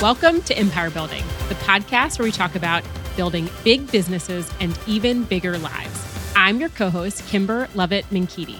Welcome 0.00 0.40
to 0.44 0.56
Empire 0.56 0.88
Building, 0.88 1.22
the 1.50 1.54
podcast 1.56 2.18
where 2.18 2.24
we 2.24 2.32
talk 2.32 2.54
about 2.54 2.82
building 3.16 3.50
big 3.64 3.92
businesses 3.92 4.50
and 4.58 4.78
even 4.86 5.24
bigger 5.24 5.58
lives. 5.58 6.32
I'm 6.34 6.58
your 6.58 6.70
co 6.70 6.88
host, 6.88 7.20
Kymber 7.24 7.68
Lovett 7.74 8.06
Menkiti. 8.08 8.56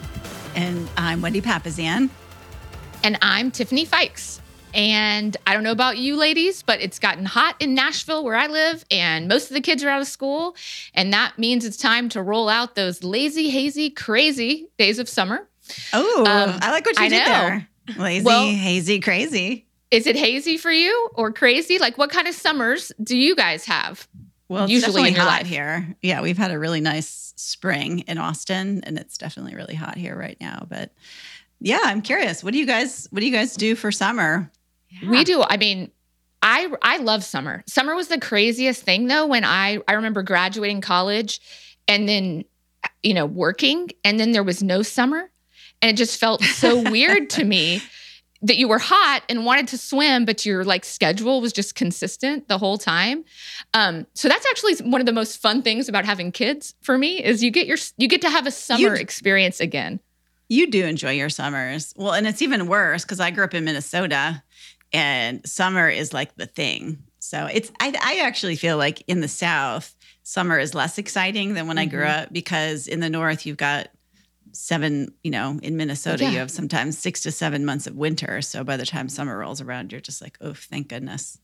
And 0.54 0.86
I'm 0.98 1.22
Wendy 1.22 1.40
Papasan. 1.40 2.10
And 3.02 3.18
I'm 3.22 3.50
Tiffany 3.50 3.86
Fykes. 3.86 4.42
And 4.74 5.34
I 5.46 5.54
don't 5.54 5.62
know 5.62 5.72
about 5.72 5.96
you 5.96 6.16
ladies, 6.16 6.62
but 6.62 6.82
it's 6.82 6.98
gotten 6.98 7.24
hot 7.24 7.56
in 7.58 7.74
Nashville 7.74 8.22
where 8.22 8.36
I 8.36 8.46
live, 8.46 8.84
and 8.90 9.26
most 9.26 9.48
of 9.48 9.54
the 9.54 9.62
kids 9.62 9.82
are 9.82 9.88
out 9.88 10.02
of 10.02 10.08
school. 10.08 10.54
And 10.92 11.10
that 11.14 11.38
means 11.38 11.64
it's 11.64 11.78
time 11.78 12.10
to 12.10 12.22
roll 12.22 12.50
out 12.50 12.74
those 12.74 13.02
lazy, 13.02 13.48
hazy, 13.48 13.88
crazy 13.88 14.68
days 14.76 14.98
of 14.98 15.08
summer. 15.08 15.48
Oh, 15.94 16.18
um, 16.26 16.58
I 16.60 16.70
like 16.70 16.84
what 16.84 16.98
you 16.98 17.04
I 17.06 17.08
did 17.08 17.26
know. 17.26 17.32
there. 17.32 17.68
Lazy, 17.96 18.24
well, 18.26 18.46
hazy, 18.46 19.00
crazy. 19.00 19.64
Is 19.90 20.06
it 20.06 20.16
hazy 20.16 20.56
for 20.56 20.70
you 20.70 21.10
or 21.14 21.32
crazy? 21.32 21.78
Like, 21.78 21.98
what 21.98 22.10
kind 22.10 22.28
of 22.28 22.34
summers 22.34 22.92
do 23.02 23.16
you 23.16 23.34
guys 23.34 23.64
have? 23.64 24.06
Well, 24.48 24.68
usually 24.68 25.08
in 25.08 25.14
your 25.14 25.22
hot 25.22 25.40
life? 25.40 25.46
here. 25.46 25.96
Yeah, 26.02 26.22
we've 26.22 26.38
had 26.38 26.50
a 26.50 26.58
really 26.58 26.80
nice 26.80 27.32
spring 27.36 28.00
in 28.00 28.18
Austin, 28.18 28.82
and 28.84 28.98
it's 28.98 29.16
definitely 29.16 29.54
really 29.54 29.74
hot 29.74 29.96
here 29.96 30.16
right 30.16 30.36
now. 30.40 30.66
But 30.68 30.92
yeah, 31.60 31.80
I'm 31.82 32.02
curious. 32.02 32.42
What 32.42 32.52
do 32.52 32.58
you 32.58 32.66
guys 32.66 33.06
What 33.10 33.20
do 33.20 33.26
you 33.26 33.32
guys 33.32 33.54
do 33.54 33.76
for 33.76 33.92
summer? 33.92 34.50
Yeah. 34.88 35.10
We 35.10 35.24
do. 35.24 35.42
I 35.42 35.56
mean, 35.56 35.90
I 36.42 36.68
I 36.82 36.98
love 36.98 37.22
summer. 37.22 37.62
Summer 37.66 37.94
was 37.94 38.08
the 38.08 38.18
craziest 38.18 38.82
thing 38.82 39.06
though. 39.06 39.26
When 39.26 39.44
I 39.44 39.78
I 39.86 39.92
remember 39.92 40.22
graduating 40.22 40.80
college, 40.80 41.40
and 41.86 42.08
then 42.08 42.44
you 43.02 43.14
know 43.14 43.26
working, 43.26 43.90
and 44.04 44.18
then 44.18 44.32
there 44.32 44.42
was 44.42 44.62
no 44.62 44.82
summer, 44.82 45.30
and 45.82 45.90
it 45.92 45.96
just 45.96 46.18
felt 46.18 46.42
so 46.42 46.82
weird 46.90 47.30
to 47.30 47.44
me 47.44 47.82
that 48.42 48.56
you 48.56 48.68
were 48.68 48.78
hot 48.78 49.22
and 49.28 49.44
wanted 49.44 49.68
to 49.68 49.78
swim, 49.78 50.24
but 50.24 50.46
your 50.46 50.64
like 50.64 50.84
schedule 50.84 51.40
was 51.40 51.52
just 51.52 51.74
consistent 51.74 52.48
the 52.48 52.58
whole 52.58 52.78
time. 52.78 53.24
Um, 53.74 54.06
so 54.14 54.28
that's 54.28 54.46
actually 54.46 54.76
one 54.76 55.00
of 55.00 55.06
the 55.06 55.12
most 55.12 55.38
fun 55.38 55.62
things 55.62 55.88
about 55.88 56.04
having 56.04 56.32
kids 56.32 56.74
for 56.80 56.96
me 56.96 57.22
is 57.22 57.42
you 57.42 57.50
get 57.50 57.66
your 57.66 57.76
you 57.98 58.08
get 58.08 58.22
to 58.22 58.30
have 58.30 58.46
a 58.46 58.50
summer 58.50 58.80
you, 58.80 58.92
experience 58.94 59.60
again. 59.60 60.00
You 60.48 60.70
do 60.70 60.84
enjoy 60.84 61.12
your 61.12 61.28
summers. 61.28 61.92
Well, 61.96 62.12
and 62.12 62.26
it's 62.26 62.42
even 62.42 62.66
worse 62.66 63.04
because 63.04 63.20
I 63.20 63.30
grew 63.30 63.44
up 63.44 63.54
in 63.54 63.64
Minnesota 63.64 64.42
and 64.92 65.46
summer 65.46 65.88
is 65.88 66.12
like 66.12 66.34
the 66.36 66.46
thing. 66.46 67.04
So 67.18 67.46
it's 67.46 67.70
I, 67.80 67.94
I 68.02 68.26
actually 68.26 68.56
feel 68.56 68.78
like 68.78 69.02
in 69.06 69.20
the 69.20 69.28
South, 69.28 69.94
summer 70.22 70.58
is 70.58 70.74
less 70.74 70.96
exciting 70.96 71.54
than 71.54 71.66
when 71.66 71.76
mm-hmm. 71.76 71.82
I 71.82 71.86
grew 71.86 72.04
mm-hmm. 72.04 72.22
up 72.22 72.32
because 72.32 72.88
in 72.88 73.00
the 73.00 73.10
North 73.10 73.44
you've 73.44 73.58
got 73.58 73.88
seven, 74.52 75.14
you 75.22 75.30
know, 75.30 75.58
in 75.62 75.76
Minnesota, 75.76 76.24
yeah. 76.24 76.30
you 76.30 76.38
have 76.38 76.50
sometimes 76.50 76.98
six 76.98 77.22
to 77.22 77.32
seven 77.32 77.64
months 77.64 77.86
of 77.86 77.96
winter. 77.96 78.42
So 78.42 78.64
by 78.64 78.76
the 78.76 78.86
time 78.86 79.08
summer 79.08 79.38
rolls 79.38 79.60
around, 79.60 79.92
you're 79.92 80.00
just 80.00 80.22
like, 80.22 80.36
oh, 80.40 80.54
thank 80.54 80.88
goodness. 80.88 81.38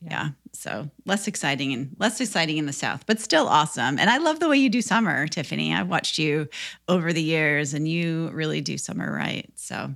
Yeah. 0.00 0.10
yeah. 0.10 0.28
So 0.52 0.90
less 1.06 1.26
exciting 1.26 1.72
and 1.72 1.96
less 1.98 2.20
exciting 2.20 2.58
in 2.58 2.66
the 2.66 2.72
South, 2.72 3.06
but 3.06 3.20
still 3.20 3.48
awesome. 3.48 3.98
And 3.98 4.10
I 4.10 4.18
love 4.18 4.40
the 4.40 4.48
way 4.48 4.58
you 4.58 4.68
do 4.68 4.82
summer, 4.82 5.26
Tiffany. 5.26 5.74
I've 5.74 5.88
watched 5.88 6.18
you 6.18 6.48
over 6.88 7.12
the 7.12 7.22
years 7.22 7.74
and 7.74 7.88
you 7.88 8.30
really 8.32 8.60
do 8.60 8.78
summer 8.78 9.12
right. 9.12 9.50
So 9.54 9.94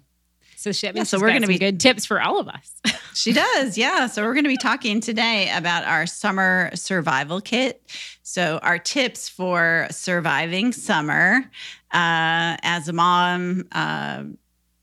so 0.59 0.73
she, 0.73 0.91
yeah, 0.92 1.05
so 1.05 1.20
we're 1.20 1.28
going 1.28 1.42
to 1.42 1.47
be 1.47 1.56
good 1.56 1.78
tips 1.78 2.05
for 2.05 2.20
all 2.20 2.41
of 2.41 2.48
us. 2.48 2.83
she 3.14 3.33
does, 3.33 3.78
yeah. 3.78 4.09
So 4.09 4.25
we're 4.25 4.34
going 4.34 4.42
to 4.42 4.51
be 4.51 4.56
talking 4.56 5.01
today 5.01 5.53
about 5.55 5.84
our 5.84 6.05
summer 6.05 6.70
survival 6.75 7.41
kit. 7.41 7.81
So 8.25 8.59
our 8.61 8.77
tips 8.77 9.29
for 9.29 9.86
surviving 9.92 10.73
summer 10.73 11.45
uh, 11.92 12.59
as 12.64 12.89
a 12.89 12.92
mom, 12.92 13.68
uh, 13.70 14.24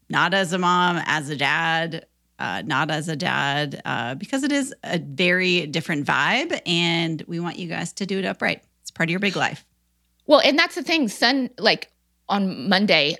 not 0.08 0.34
as 0.34 0.54
a 0.54 0.58
mom, 0.58 1.02
as 1.06 1.30
a 1.30 1.36
dad, 1.36 2.06
uh, 2.40 2.64
not 2.66 2.90
as 2.90 3.10
a 3.10 3.18
dad, 3.18 3.82
uh, 3.84 4.16
because 4.16 4.44
it 4.44 4.54
is 4.54 4.74
a 4.86 4.98
very 4.98 5.68
different 5.68 6.08
vibe, 6.08 6.58
and 6.66 7.22
we 7.28 7.42
want 7.42 7.60
you 7.60 7.68
guys 7.68 7.92
to 7.92 8.06
do 8.06 8.18
it 8.18 8.24
upright. 8.24 8.64
It's 8.82 8.92
part 8.92 9.10
of 9.10 9.12
your 9.12 9.20
big 9.20 9.36
life. 9.36 9.66
Well, 10.26 10.40
and 10.40 10.58
that's 10.58 10.76
the 10.76 10.84
thing. 10.84 11.10
Sun, 11.10 11.50
like 11.58 11.92
on 12.30 12.70
Monday, 12.70 13.18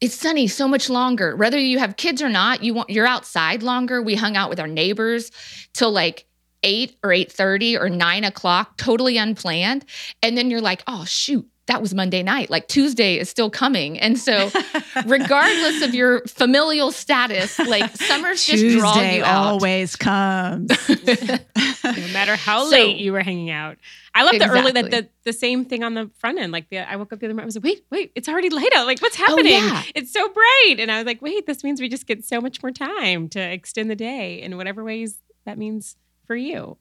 it's 0.00 0.14
sunny 0.14 0.46
so 0.46 0.68
much 0.68 0.88
longer. 0.88 1.34
Whether 1.36 1.58
you 1.58 1.78
have 1.78 1.96
kids 1.96 2.22
or 2.22 2.28
not, 2.28 2.62
you 2.62 2.74
want 2.74 2.90
you're 2.90 3.06
outside 3.06 3.62
longer. 3.62 4.00
We 4.02 4.14
hung 4.14 4.36
out 4.36 4.50
with 4.50 4.60
our 4.60 4.68
neighbors 4.68 5.30
till 5.72 5.90
like 5.90 6.26
eight 6.62 6.96
or 7.02 7.12
eight 7.12 7.32
thirty 7.32 7.76
or 7.76 7.88
nine 7.88 8.24
o'clock, 8.24 8.76
totally 8.76 9.16
unplanned. 9.16 9.84
And 10.22 10.36
then 10.36 10.50
you're 10.50 10.60
like, 10.60 10.82
oh 10.86 11.04
shoot, 11.04 11.48
that 11.68 11.82
was 11.82 11.94
Monday 11.94 12.22
night. 12.22 12.50
Like 12.50 12.66
Tuesday 12.66 13.18
is 13.18 13.28
still 13.28 13.50
coming. 13.50 13.98
And 14.00 14.18
so, 14.18 14.50
regardless 15.06 15.82
of 15.82 15.94
your 15.94 16.22
familial 16.26 16.90
status, 16.90 17.58
like 17.58 17.94
summer's 17.96 18.44
just 18.44 18.78
drawing 18.78 19.16
you 19.16 19.24
out. 19.24 19.46
always 19.46 19.94
comes. 19.94 20.70
no 20.88 22.08
matter 22.12 22.36
how 22.36 22.64
so, 22.64 22.70
late 22.70 22.96
you 22.96 23.12
were 23.12 23.20
hanging 23.20 23.50
out. 23.50 23.76
I 24.14 24.24
love 24.24 24.34
exactly. 24.34 24.56
the 24.56 24.60
early 24.60 24.72
that 24.72 24.90
the, 24.90 25.08
the 25.24 25.32
same 25.32 25.66
thing 25.66 25.84
on 25.84 25.92
the 25.92 26.10
front 26.18 26.38
end. 26.38 26.52
Like 26.52 26.70
the, 26.70 26.90
I 26.90 26.96
woke 26.96 27.12
up 27.12 27.20
the 27.20 27.26
other 27.26 27.34
morning, 27.34 27.44
I 27.44 27.46
was 27.46 27.56
like, 27.56 27.64
wait, 27.64 27.84
wait, 27.90 28.12
it's 28.14 28.28
already 28.28 28.48
light 28.48 28.72
out. 28.74 28.86
Like 28.86 29.00
what's 29.00 29.20
oh, 29.20 29.24
happening? 29.26 29.52
Oh, 29.62 29.66
yeah. 29.66 29.82
It's 29.94 30.12
so 30.12 30.26
bright. 30.28 30.76
And 30.78 30.90
I 30.90 30.96
was 30.96 31.06
like, 31.06 31.20
wait, 31.20 31.46
this 31.46 31.62
means 31.62 31.80
we 31.80 31.88
just 31.88 32.06
get 32.06 32.24
so 32.24 32.40
much 32.40 32.62
more 32.62 32.72
time 32.72 33.28
to 33.28 33.40
extend 33.40 33.90
the 33.90 33.96
day 33.96 34.40
in 34.40 34.56
whatever 34.56 34.82
ways 34.82 35.18
that 35.44 35.58
means 35.58 35.96
for 36.26 36.34
you. 36.34 36.78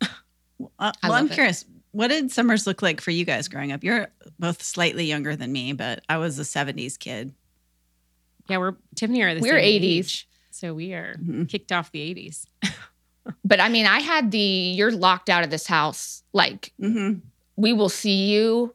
Uh, 0.79 0.91
well, 1.03 1.13
I'm 1.13 1.27
it. 1.27 1.33
curious 1.33 1.65
what 1.91 2.07
did 2.07 2.31
summers 2.31 2.67
look 2.67 2.81
like 2.81 3.01
for 3.01 3.11
you 3.11 3.25
guys 3.25 3.47
growing 3.47 3.71
up? 3.71 3.83
You're 3.83 4.07
both 4.39 4.61
slightly 4.61 5.05
younger 5.05 5.35
than 5.35 5.51
me, 5.51 5.73
but 5.73 6.03
I 6.09 6.17
was 6.17 6.37
a 6.39 6.43
70s 6.43 6.97
kid. 6.97 7.33
Yeah, 8.47 8.57
we're 8.57 8.75
Tiffany 8.95 9.21
are 9.23 9.35
the 9.35 9.41
we're 9.41 9.53
80s. 9.53 9.83
Age, 9.83 10.29
so 10.51 10.73
we 10.73 10.93
are 10.93 11.15
mm-hmm. 11.15 11.43
kicked 11.45 11.71
off 11.71 11.91
the 11.91 11.99
80s. 11.99 12.45
but 13.45 13.59
I 13.59 13.69
mean, 13.69 13.85
I 13.85 13.99
had 13.99 14.31
the 14.31 14.37
you're 14.39 14.91
locked 14.91 15.29
out 15.29 15.43
of 15.43 15.49
this 15.49 15.67
house. 15.67 16.23
Like 16.33 16.71
mm-hmm. 16.81 17.19
we 17.55 17.73
will 17.73 17.89
see 17.89 18.31
you 18.31 18.73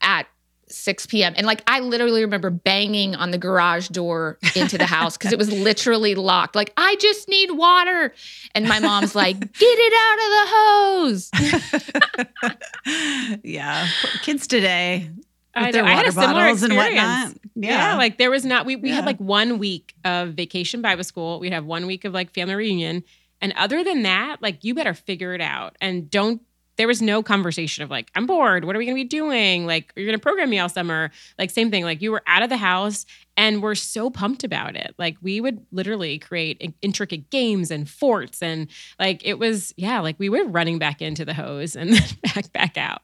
at 0.00 0.26
6 0.68 1.06
p.m. 1.06 1.34
And 1.36 1.46
like 1.46 1.62
I 1.66 1.80
literally 1.80 2.22
remember 2.22 2.50
banging 2.50 3.14
on 3.14 3.30
the 3.30 3.38
garage 3.38 3.88
door 3.88 4.38
into 4.54 4.76
the 4.78 4.86
house 4.86 5.16
because 5.16 5.32
it 5.32 5.38
was 5.38 5.50
literally 5.50 6.14
locked. 6.14 6.56
Like, 6.56 6.72
I 6.76 6.96
just 6.96 7.28
need 7.28 7.52
water. 7.52 8.12
And 8.54 8.68
my 8.68 8.80
mom's 8.80 9.14
like, 9.14 9.38
get 9.38 9.78
it 9.78 9.92
out 10.04 10.18
of 10.18 11.40
the 11.40 11.56
hose. 12.48 13.40
yeah. 13.42 13.86
Kids 14.22 14.46
today. 14.46 15.10
I, 15.54 15.70
know, 15.70 15.84
I 15.84 15.90
had 15.90 16.06
a 16.06 16.12
similar 16.12 16.48
experience. 16.48 17.38
Yeah. 17.54 17.92
yeah. 17.92 17.96
like 17.96 18.18
there 18.18 18.30
was 18.30 18.44
not 18.44 18.66
we 18.66 18.76
we 18.76 18.90
yeah. 18.90 18.96
had 18.96 19.06
like 19.06 19.18
one 19.18 19.58
week 19.58 19.94
of 20.04 20.34
vacation 20.34 20.82
Bible 20.82 21.04
school. 21.04 21.40
We'd 21.40 21.52
have 21.52 21.64
one 21.64 21.86
week 21.86 22.04
of 22.04 22.12
like 22.12 22.34
family 22.34 22.54
reunion. 22.54 23.04
And 23.40 23.52
other 23.56 23.82
than 23.82 24.02
that, 24.02 24.42
like 24.42 24.64
you 24.64 24.74
better 24.74 24.94
figure 24.94 25.34
it 25.34 25.40
out 25.40 25.76
and 25.80 26.10
don't 26.10 26.42
there 26.76 26.86
was 26.86 27.00
no 27.00 27.22
conversation 27.22 27.82
of 27.82 27.90
like, 27.90 28.10
I'm 28.14 28.26
bored. 28.26 28.64
What 28.64 28.76
are 28.76 28.78
we 28.78 28.84
going 28.84 28.96
to 28.96 29.02
be 29.02 29.08
doing? 29.08 29.66
Like, 29.66 29.92
you're 29.96 30.06
going 30.06 30.18
to 30.18 30.22
program 30.22 30.50
me 30.50 30.58
all 30.58 30.68
summer. 30.68 31.10
Like, 31.38 31.50
same 31.50 31.70
thing. 31.70 31.84
Like, 31.84 32.02
you 32.02 32.10
were 32.10 32.22
out 32.26 32.42
of 32.42 32.48
the 32.48 32.56
house 32.56 33.06
and 33.36 33.62
we're 33.62 33.74
so 33.74 34.10
pumped 34.10 34.44
about 34.44 34.76
it. 34.76 34.94
Like, 34.98 35.16
we 35.22 35.40
would 35.40 35.64
literally 35.72 36.18
create 36.18 36.76
intricate 36.82 37.30
games 37.30 37.70
and 37.70 37.88
forts. 37.88 38.42
And 38.42 38.68
like, 38.98 39.24
it 39.24 39.38
was, 39.38 39.72
yeah, 39.76 40.00
like 40.00 40.16
we 40.18 40.28
were 40.28 40.44
running 40.44 40.78
back 40.78 41.00
into 41.00 41.24
the 41.24 41.34
hose 41.34 41.76
and 41.76 41.92
then 41.94 42.08
back, 42.22 42.52
back 42.52 42.76
out. 42.76 43.02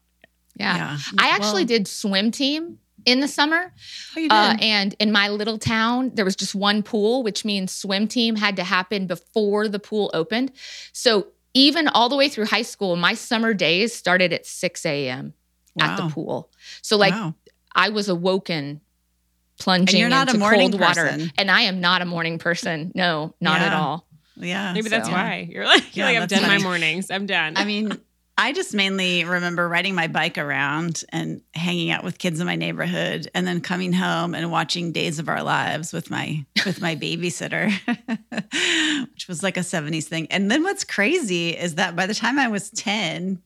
Yeah. 0.56 0.76
yeah. 0.76 0.98
I 1.18 1.28
actually 1.28 1.62
well, 1.62 1.68
did 1.68 1.88
swim 1.88 2.30
team 2.30 2.78
in 3.06 3.20
the 3.20 3.28
summer. 3.28 3.72
Oh, 4.16 4.26
uh, 4.30 4.56
and 4.60 4.94
in 4.98 5.12
my 5.12 5.28
little 5.28 5.58
town, 5.58 6.12
there 6.14 6.24
was 6.24 6.36
just 6.36 6.54
one 6.54 6.82
pool, 6.82 7.22
which 7.22 7.44
means 7.44 7.72
swim 7.72 8.06
team 8.06 8.36
had 8.36 8.56
to 8.56 8.64
happen 8.64 9.06
before 9.06 9.68
the 9.68 9.78
pool 9.78 10.10
opened. 10.14 10.52
So 10.92 11.28
even 11.54 11.88
all 11.88 12.08
the 12.08 12.16
way 12.16 12.28
through 12.28 12.46
high 12.46 12.62
school, 12.62 12.96
my 12.96 13.14
summer 13.14 13.54
days 13.54 13.94
started 13.94 14.32
at 14.32 14.46
6 14.46 14.86
a.m. 14.86 15.34
Wow. 15.74 15.86
at 15.86 15.96
the 15.96 16.08
pool. 16.08 16.50
So 16.82 16.96
like 16.96 17.14
wow. 17.14 17.34
I 17.74 17.88
was 17.88 18.08
awoken 18.08 18.80
plunging 19.58 20.00
you're 20.00 20.08
not 20.08 20.28
into 20.28 20.40
cold 20.40 20.78
water. 20.78 21.18
And 21.38 21.50
I 21.50 21.62
am 21.62 21.80
not 21.80 22.02
a 22.02 22.04
morning 22.04 22.38
person. 22.38 22.92
No, 22.94 23.34
not 23.40 23.60
yeah. 23.60 23.66
at 23.66 23.72
all. 23.72 24.06
Yeah. 24.36 24.72
Maybe 24.72 24.88
so. 24.88 24.96
that's 24.96 25.08
why. 25.08 25.48
You're 25.50 25.64
like, 25.64 25.96
you're 25.96 26.06
yeah, 26.06 26.12
like 26.12 26.22
I've 26.22 26.28
done 26.28 26.40
funny. 26.40 26.58
my 26.58 26.62
mornings. 26.62 27.10
I'm 27.10 27.26
done. 27.26 27.56
I 27.56 27.64
mean, 27.64 27.92
I 28.38 28.52
just 28.52 28.72
mainly 28.72 29.24
remember 29.24 29.68
riding 29.68 29.94
my 29.94 30.06
bike 30.06 30.38
around 30.38 31.04
and 31.10 31.42
hanging 31.54 31.90
out 31.90 32.02
with 32.02 32.18
kids 32.18 32.40
in 32.40 32.46
my 32.46 32.56
neighborhood 32.56 33.30
and 33.34 33.46
then 33.46 33.60
coming 33.60 33.92
home 33.92 34.34
and 34.34 34.50
watching 34.50 34.90
Days 34.90 35.18
of 35.18 35.28
Our 35.28 35.42
Lives 35.42 35.92
with 35.92 36.10
my 36.10 36.44
with 36.64 36.80
my 36.80 36.96
babysitter, 36.96 37.70
which 39.12 39.28
was 39.28 39.42
like 39.42 39.56
a 39.56 39.60
70s 39.60 40.04
thing. 40.04 40.28
And 40.30 40.50
then 40.50 40.62
what's 40.62 40.82
crazy 40.82 41.50
is 41.50 41.74
that 41.74 41.94
by 41.94 42.06
the 42.06 42.14
time 42.14 42.38
I 42.38 42.48
was 42.48 42.70
10, 42.70 43.40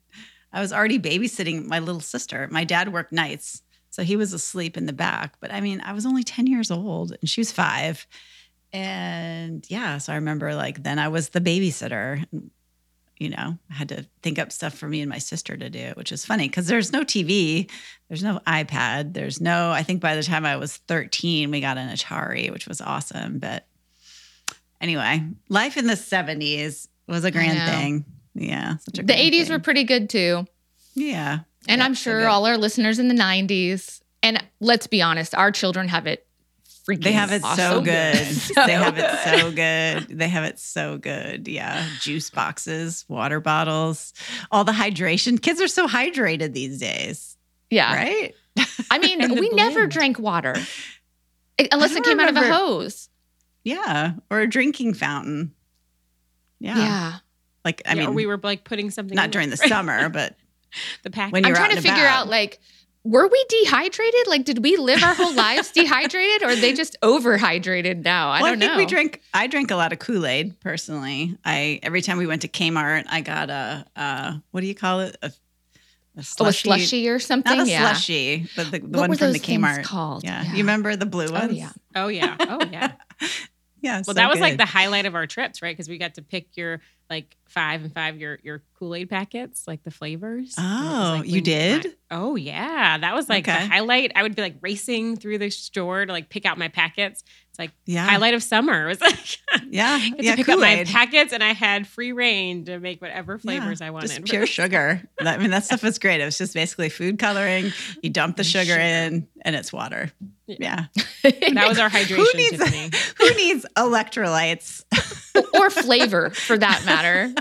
I 0.52 0.60
was 0.60 0.72
already 0.72 1.00
babysitting 1.00 1.66
my 1.66 1.80
little 1.80 2.00
sister. 2.00 2.48
My 2.50 2.64
dad 2.64 2.92
worked 2.92 3.12
nights, 3.12 3.62
so 3.90 4.04
he 4.04 4.14
was 4.14 4.32
asleep 4.32 4.76
in 4.76 4.86
the 4.86 4.92
back, 4.92 5.36
but 5.40 5.52
I 5.52 5.60
mean, 5.60 5.80
I 5.80 5.94
was 5.94 6.06
only 6.06 6.22
10 6.22 6.46
years 6.46 6.70
old 6.70 7.12
and 7.20 7.28
she 7.28 7.40
was 7.40 7.50
5. 7.50 8.06
And 8.72 9.68
yeah, 9.68 9.98
so 9.98 10.12
I 10.12 10.16
remember 10.16 10.54
like 10.54 10.82
then 10.84 10.98
I 10.98 11.08
was 11.08 11.30
the 11.30 11.40
babysitter 11.40 12.24
you 13.18 13.30
know, 13.30 13.56
I 13.70 13.74
had 13.74 13.88
to 13.90 14.06
think 14.22 14.38
up 14.38 14.52
stuff 14.52 14.74
for 14.74 14.86
me 14.88 15.00
and 15.00 15.08
my 15.08 15.18
sister 15.18 15.56
to 15.56 15.70
do, 15.70 15.92
which 15.96 16.12
is 16.12 16.24
funny 16.26 16.48
because 16.48 16.66
there's 16.66 16.92
no 16.92 17.02
TV, 17.02 17.70
there's 18.08 18.22
no 18.22 18.40
iPad, 18.46 19.14
there's 19.14 19.40
no, 19.40 19.70
I 19.70 19.82
think 19.82 20.00
by 20.00 20.16
the 20.16 20.22
time 20.22 20.44
I 20.44 20.56
was 20.56 20.76
13, 20.76 21.50
we 21.50 21.60
got 21.60 21.78
an 21.78 21.88
Atari, 21.88 22.50
which 22.52 22.66
was 22.68 22.80
awesome. 22.80 23.38
But 23.38 23.66
anyway, 24.80 25.22
life 25.48 25.76
in 25.76 25.86
the 25.86 25.94
70s 25.94 26.88
was 27.08 27.24
a 27.24 27.30
grand 27.30 27.58
thing. 27.70 28.04
Yeah, 28.34 28.76
such 28.78 28.98
a 28.98 29.02
The 29.02 29.14
grand 29.14 29.32
80s 29.32 29.42
thing. 29.44 29.52
were 29.52 29.58
pretty 29.60 29.84
good 29.84 30.10
too. 30.10 30.46
yeah, 30.94 31.40
And 31.68 31.82
I'm 31.82 31.94
sure 31.94 32.28
all 32.28 32.44
our 32.46 32.58
listeners 32.58 32.98
in 32.98 33.08
the 33.08 33.14
90s. 33.14 34.00
And 34.22 34.42
let's 34.60 34.86
be 34.86 35.00
honest, 35.02 35.34
our 35.34 35.50
children 35.52 35.88
have 35.88 36.06
it 36.06 36.26
freaking 36.88 37.02
They 37.04 37.12
have 37.12 37.32
it 37.32 37.42
so 37.42 37.80
good. 37.80 38.16
So 38.26 38.66
they 38.66 38.72
have 38.72 38.96
it 38.98 39.10
so 39.40 39.50
good. 39.50 40.18
They 40.18 40.28
have 40.28 40.44
it 40.44 40.58
so 40.58 40.98
good. 40.98 41.48
Yeah. 41.48 41.86
Juice 42.00 42.30
boxes, 42.30 43.04
water 43.08 43.40
bottles, 43.40 44.12
all 44.50 44.64
the 44.64 44.72
hydration. 44.72 45.40
Kids 45.40 45.60
are 45.60 45.68
so 45.68 45.86
hydrated 45.88 46.52
these 46.52 46.78
days, 46.78 47.36
Yeah. 47.70 47.94
right? 47.94 48.34
I 48.90 48.98
mean, 48.98 49.20
And 49.20 49.36
the 49.36 49.40
we 49.40 49.48
never 49.50 49.86
drank 49.86 50.18
water 50.18 50.54
unless 51.72 51.92
it 51.92 51.94
don't 51.96 52.04
came 52.04 52.20
out 52.20 52.28
of 52.30 52.36
a 52.36 52.52
hose. 52.52 53.08
Yeah. 53.64 54.12
Or 54.30 54.40
a 54.40 54.46
drinking 54.46 54.94
fountain. 54.94 55.52
Yeah. 56.60 56.76
Yeah. 56.78 57.12
Like, 57.64 57.82
I 57.84 57.90
Yeah, 57.94 58.00
mean, 58.00 58.08
or 58.10 58.12
we 58.12 58.26
were 58.26 58.38
like 58.42 58.64
putting 58.64 58.90
something 58.90 59.16
not 59.16 59.26
in 59.26 59.30
during 59.32 59.50
the 59.50 59.58
right? 59.60 59.68
summer, 59.68 60.08
but 60.08 60.36
the 61.02 61.10
pack. 61.10 61.32
I'm 61.34 61.42
trying 61.42 61.70
out 61.72 61.76
to 61.76 61.82
figure 61.82 61.92
about. 61.94 62.26
out 62.26 62.28
like, 62.28 62.60
were 63.06 63.28
we 63.28 63.44
dehydrated? 63.48 64.26
Like, 64.26 64.44
did 64.44 64.62
we 64.62 64.76
live 64.76 65.02
our 65.02 65.14
whole 65.14 65.34
lives 65.34 65.70
dehydrated 65.70 66.42
or 66.42 66.50
are 66.50 66.56
they 66.56 66.72
just 66.72 66.96
overhydrated 67.02 68.04
now? 68.04 68.30
I 68.30 68.42
well, 68.42 68.52
don't 68.52 68.58
know. 68.58 68.66
I 68.66 68.68
think 68.68 68.78
know. 68.78 68.84
we 68.84 68.86
drink. 68.86 69.22
I 69.32 69.46
drank 69.46 69.70
a 69.70 69.76
lot 69.76 69.92
of 69.92 69.98
Kool 70.00 70.26
Aid 70.26 70.58
personally. 70.60 71.36
I 71.44 71.78
every 71.82 72.02
time 72.02 72.18
we 72.18 72.26
went 72.26 72.42
to 72.42 72.48
Kmart, 72.48 73.04
I 73.08 73.20
got 73.20 73.48
a 73.50 73.86
uh, 73.94 74.34
what 74.50 74.60
do 74.60 74.66
you 74.66 74.74
call 74.74 75.00
it? 75.00 75.16
A, 75.22 75.26
a 75.26 75.30
oh, 75.30 76.20
a 76.20 76.22
slushy, 76.22 76.68
slushy 76.68 77.08
or 77.08 77.18
something? 77.18 77.56
not 77.56 77.66
a 77.66 77.70
yeah. 77.70 77.92
slushy, 77.92 78.48
but 78.56 78.70
the, 78.70 78.80
the 78.80 78.86
what 78.86 79.00
one 79.00 79.10
were 79.10 79.16
from 79.16 79.32
those 79.32 79.40
the 79.40 79.56
Kmart. 79.56 79.84
called? 79.84 80.24
Yeah. 80.24 80.42
you 80.44 80.58
remember 80.58 80.96
the 80.96 81.06
blue 81.06 81.26
Oh, 81.28 81.32
ones? 81.32 81.54
yeah. 81.54 81.70
Oh 81.94 82.08
yeah. 82.08 82.36
Oh 82.40 82.64
yeah. 82.70 82.92
yeah. 83.80 83.96
Well, 83.98 84.04
so 84.04 84.12
that 84.14 84.30
was 84.30 84.40
like 84.40 84.56
the 84.56 84.66
highlight 84.66 85.06
of 85.06 85.14
our 85.14 85.26
trips, 85.26 85.62
right? 85.62 85.76
Because 85.76 85.88
we 85.88 85.98
got 85.98 86.14
to 86.14 86.22
pick 86.22 86.56
your 86.56 86.80
like 87.08 87.36
five 87.46 87.82
and 87.82 87.92
five 87.94 88.18
your 88.18 88.38
your 88.42 88.62
Kool 88.78 88.94
Aid 88.94 89.10
packets, 89.10 89.68
like 89.68 89.82
the 89.84 89.90
flavors. 89.90 90.54
And 90.58 90.66
was, 90.66 90.94
Oh, 90.94 91.16
like, 91.18 91.26
you 91.26 91.34
when 91.34 91.42
did? 91.44 91.95
My- 92.10 92.16
oh 92.16 92.36
yeah, 92.36 92.98
that 92.98 93.14
was 93.14 93.28
like 93.28 93.48
Okay. 93.48 93.58
the 93.60 93.66
highlight. 93.66 94.12
I 94.14 94.22
would 94.22 94.34
be 94.36 94.42
like 94.42 94.56
racing 94.60 95.16
through 95.16 95.38
the 95.38 95.50
store 95.50 96.06
to 96.06 96.12
like 96.12 96.28
pick 96.28 96.44
out 96.46 96.58
my 96.58 96.68
packets. 96.68 97.22
It's 97.50 97.58
like 97.58 97.70
yeah, 97.86 98.04
highlight 98.06 98.34
of 98.34 98.42
summer. 98.42 98.84
It 98.84 98.88
was 98.88 99.00
like 99.00 99.38
yeah, 99.70 99.98
get 99.98 100.22
yeah. 100.24 100.30
to 100.32 100.36
pick 100.36 100.48
up 100.50 100.58
my 100.60 100.84
packets, 100.84 101.32
and 101.32 101.42
I 101.42 101.52
had 101.54 101.86
free 101.86 102.12
reign 102.12 102.64
to 102.66 102.78
make 102.78 103.00
whatever 103.00 103.38
flavors 103.38 103.80
I 103.80 103.90
wanted. 103.90 104.08
Just 104.08 104.24
pure 104.24 104.46
sugar. 104.46 105.02
I 105.20 105.36
mean, 105.38 105.50
that 105.50 105.64
stuff 105.64 105.82
was 105.82 105.98
great. 105.98 106.20
It 106.20 106.24
was 106.26 106.36
just 106.38 106.52
basically 106.54 106.88
food 106.90 107.18
coloring. 107.18 107.72
You 108.02 108.10
dump 108.10 108.36
the 108.36 108.44
sugar, 108.44 108.64
Sugar. 108.72 108.80
in, 108.80 109.26
and 109.42 109.56
it's 109.56 109.72
water. 109.72 110.10
Yeah. 110.46 110.84
Yeah. 111.24 111.30
that 111.54 111.66
was 111.68 111.78
our 111.78 111.88
hydration, 111.90 112.16
Who 112.16 112.28
needs 112.34 112.58
Tiffany. 112.58 112.90
who 113.18 113.34
needs 113.34 113.66
electrolytes? 113.76 114.84
or 115.54 115.68
flavor 115.70 116.30
for 116.30 116.56
that 116.56 116.82
matter. 116.86 117.32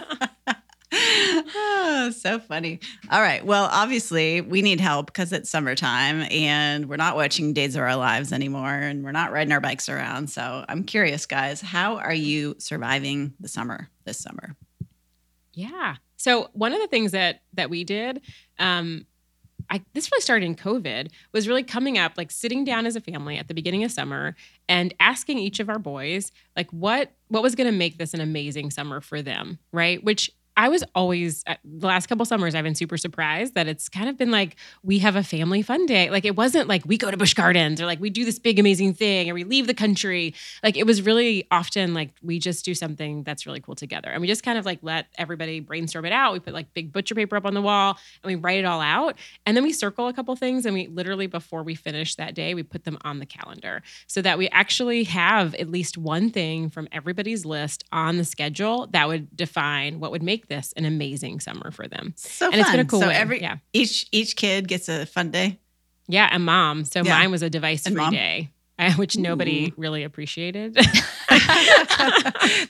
Oh, 0.91 2.11
so 2.15 2.39
funny. 2.39 2.79
All 3.09 3.21
right. 3.21 3.45
Well, 3.45 3.69
obviously, 3.71 4.41
we 4.41 4.61
need 4.61 4.79
help 4.79 5.07
because 5.07 5.31
it's 5.31 5.49
summertime 5.49 6.27
and 6.31 6.87
we're 6.87 6.95
not 6.95 7.15
watching 7.15 7.53
Days 7.53 7.75
of 7.75 7.81
Our 7.81 7.95
Lives 7.95 8.31
anymore 8.31 8.73
and 8.73 9.03
we're 9.03 9.11
not 9.11 9.31
riding 9.31 9.51
our 9.51 9.61
bikes 9.61 9.89
around. 9.89 10.29
So 10.29 10.65
I'm 10.67 10.83
curious, 10.83 11.25
guys, 11.25 11.61
how 11.61 11.97
are 11.97 12.13
you 12.13 12.55
surviving 12.59 13.33
the 13.39 13.47
summer 13.47 13.89
this 14.05 14.19
summer? 14.19 14.55
Yeah. 15.53 15.95
So 16.17 16.49
one 16.53 16.73
of 16.73 16.81
the 16.81 16.87
things 16.87 17.11
that 17.11 17.41
that 17.53 17.69
we 17.69 17.83
did, 17.83 18.21
um, 18.59 19.05
I 19.69 19.81
this 19.93 20.11
really 20.11 20.21
started 20.21 20.45
in 20.45 20.55
COVID, 20.55 21.09
was 21.31 21.47
really 21.47 21.63
coming 21.63 21.97
up, 21.97 22.13
like 22.17 22.31
sitting 22.31 22.63
down 22.63 22.85
as 22.85 22.95
a 22.95 23.01
family 23.01 23.37
at 23.37 23.47
the 23.47 23.53
beginning 23.53 23.83
of 23.83 23.91
summer 23.91 24.35
and 24.67 24.93
asking 24.99 25.39
each 25.39 25.59
of 25.59 25.69
our 25.69 25.79
boys, 25.79 26.31
like 26.55 26.69
what 26.71 27.11
what 27.29 27.41
was 27.41 27.55
going 27.55 27.71
to 27.71 27.77
make 27.77 27.97
this 27.97 28.13
an 28.13 28.21
amazing 28.21 28.69
summer 28.69 29.01
for 29.01 29.21
them, 29.21 29.59
right? 29.71 30.03
Which 30.03 30.31
I 30.57 30.69
was 30.69 30.83
always 30.95 31.43
uh, 31.47 31.55
the 31.65 31.87
last 31.87 32.07
couple 32.07 32.25
summers 32.25 32.55
I've 32.55 32.63
been 32.63 32.75
super 32.75 32.97
surprised 32.97 33.55
that 33.55 33.67
it's 33.67 33.89
kind 33.89 34.07
of 34.07 34.17
been 34.17 34.31
like 34.31 34.55
we 34.83 34.99
have 34.99 35.15
a 35.15 35.23
family 35.23 35.61
fun 35.61 35.85
day. 35.85 36.09
Like 36.09 36.23
it 36.23 36.35
wasn't 36.35 36.69
like 36.69 36.85
we 36.85 36.97
go 36.97 37.11
to 37.11 37.17
Busch 37.17 37.33
Gardens 37.33 37.81
or 37.81 37.85
like 37.85 37.99
we 37.99 38.09
do 38.09 38.23
this 38.23 38.39
big 38.39 38.57
amazing 38.57 38.93
thing 38.93 39.27
and 39.27 39.35
we 39.35 39.43
leave 39.43 39.67
the 39.67 39.73
country. 39.73 40.33
Like 40.63 40.77
it 40.77 40.85
was 40.85 41.01
really 41.01 41.45
often 41.51 41.93
like 41.93 42.11
we 42.21 42.39
just 42.39 42.63
do 42.63 42.73
something 42.73 43.23
that's 43.23 43.45
really 43.45 43.59
cool 43.59 43.75
together. 43.75 44.09
And 44.09 44.21
we 44.21 44.27
just 44.27 44.43
kind 44.43 44.57
of 44.57 44.65
like 44.65 44.79
let 44.81 45.07
everybody 45.17 45.59
brainstorm 45.59 46.05
it 46.05 46.13
out. 46.13 46.31
We 46.31 46.39
put 46.39 46.53
like 46.53 46.73
big 46.73 46.93
butcher 46.93 47.15
paper 47.15 47.35
up 47.35 47.45
on 47.45 47.53
the 47.53 47.61
wall 47.61 47.97
and 48.23 48.29
we 48.29 48.35
write 48.35 48.59
it 48.59 48.65
all 48.65 48.81
out. 48.81 49.17
And 49.45 49.57
then 49.57 49.63
we 49.63 49.73
circle 49.73 50.07
a 50.07 50.13
couple 50.13 50.35
things 50.37 50.65
and 50.65 50.73
we 50.73 50.87
literally 50.87 51.27
before 51.27 51.63
we 51.63 51.75
finish 51.75 52.15
that 52.15 52.33
day, 52.33 52.53
we 52.53 52.63
put 52.63 52.85
them 52.85 52.97
on 53.01 53.19
the 53.19 53.25
calendar 53.25 53.83
so 54.07 54.21
that 54.21 54.37
we 54.37 54.47
actually 54.49 55.03
have 55.03 55.53
at 55.55 55.69
least 55.69 55.97
one 55.97 56.29
thing 56.29 56.69
from 56.69 56.87
everybody's 56.93 57.45
list 57.45 57.83
on 57.91 58.17
the 58.17 58.23
schedule 58.23 58.87
that 58.87 59.09
would 59.09 59.35
define 59.35 59.99
what 59.99 60.11
would 60.11 60.23
make 60.23 60.44
this 60.47 60.73
an 60.77 60.85
amazing 60.85 61.39
summer 61.39 61.71
for 61.71 61.87
them. 61.87 62.13
So 62.17 62.45
and 62.45 62.53
fun. 62.53 62.61
it's 62.61 62.71
been 62.71 62.79
a 62.79 62.85
cool 62.85 63.01
so 63.01 63.07
way. 63.07 63.15
every 63.15 63.41
yeah. 63.41 63.57
each 63.73 64.07
each 64.11 64.35
kid 64.35 64.67
gets 64.67 64.89
a 64.89 65.05
fun 65.05 65.31
day. 65.31 65.59
Yeah, 66.07 66.29
and 66.31 66.43
mom. 66.45 66.85
So 66.85 67.03
Yeah. 67.03 67.17
mine 67.17 67.31
was 67.31 67.41
a 67.41 67.49
device 67.49 67.87
free 67.87 68.09
day. 68.11 68.51
Which 68.97 69.17
nobody 69.17 69.67
Ooh. 69.69 69.73
really 69.77 70.03
appreciated. 70.03 70.75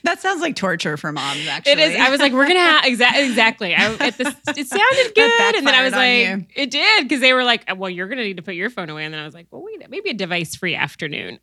that 0.04 0.16
sounds 0.20 0.40
like 0.40 0.54
torture 0.56 0.96
for 0.96 1.10
moms. 1.12 1.46
Actually, 1.48 1.72
It 1.72 1.78
is. 1.80 1.96
I 2.00 2.10
was 2.10 2.20
like, 2.20 2.32
we're 2.32 2.46
gonna 2.46 2.60
have 2.60 2.84
exactly. 2.86 3.24
Exactly. 3.24 3.74
I, 3.74 3.92
at 4.06 4.16
this, 4.16 4.28
it 4.56 4.66
sounded 4.68 5.14
good, 5.14 5.56
and 5.56 5.66
then 5.66 5.74
I 5.74 5.82
was 5.82 5.92
like, 5.92 6.48
it 6.54 6.70
did 6.70 7.02
because 7.02 7.20
they 7.20 7.32
were 7.32 7.42
like, 7.44 7.64
well, 7.76 7.90
you're 7.90 8.08
gonna 8.08 8.22
need 8.22 8.36
to 8.36 8.42
put 8.42 8.54
your 8.54 8.70
phone 8.70 8.88
away, 8.88 9.04
and 9.04 9.12
then 9.12 9.20
I 9.20 9.24
was 9.24 9.34
like, 9.34 9.48
well, 9.50 9.62
wait, 9.64 9.88
maybe 9.90 10.10
a 10.10 10.14
device-free 10.14 10.74
afternoon. 10.76 11.38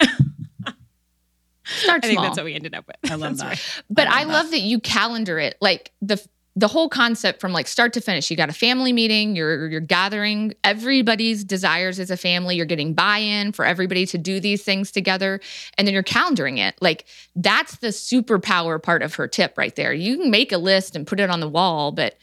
Start 1.66 2.04
I 2.04 2.08
think 2.08 2.14
small. 2.18 2.24
that's 2.26 2.38
what 2.38 2.46
we 2.46 2.54
ended 2.56 2.74
up 2.76 2.86
with. 2.88 3.12
I 3.12 3.16
love 3.16 3.38
that. 3.38 3.46
right. 3.46 3.82
But 3.90 4.08
I 4.08 4.22
I 4.22 4.24
love 4.24 4.34
love, 4.46 4.52
that 4.52 4.62
you 4.62 4.80
calendar 4.80 5.40
it 5.40 5.58
like 5.62 5.92
the 6.02 6.24
the 6.56 6.68
whole 6.68 6.88
concept 6.88 7.42
from 7.42 7.52
like 7.52 7.68
start 7.68 7.94
to 7.94 8.02
finish. 8.02 8.30
You 8.30 8.38
got 8.38 8.50
a 8.50 8.54
family 8.54 8.94
meeting. 8.94 9.36
You're 9.36 9.70
you're 9.70 9.80
gathering 9.80 10.54
everybody's 10.64 11.44
desires 11.44 12.00
as 12.00 12.12
a 12.12 12.18
family. 12.18 12.56
You're 12.58 12.68
getting 12.68 12.94
buy-in 12.94 13.54
for 13.54 13.66
everybody 13.66 14.06
to 14.08 14.18
do 14.20 14.40
these 14.40 14.64
things 14.64 14.92
together, 14.92 15.40
and 15.78 15.88
then 15.88 15.94
you're 15.96 16.04
calendaring 16.04 16.60
it. 16.60 16.76
Like 16.80 17.06
that's 17.36 17.78
the 17.78 17.88
superpower 17.88 18.82
part 18.82 19.02
of 19.02 19.16
her 19.16 19.28
tip 19.28 19.58
right 19.58 19.76
there. 19.76 19.94
You 19.94 20.18
can 20.18 20.30
make 20.30 20.52
a 20.52 20.58
list 20.60 20.96
and 20.96 21.08
put 21.08 21.20
it 21.20 21.30
on 21.32 21.40
the 21.40 21.50
wall, 21.50 21.92
but 21.92 22.18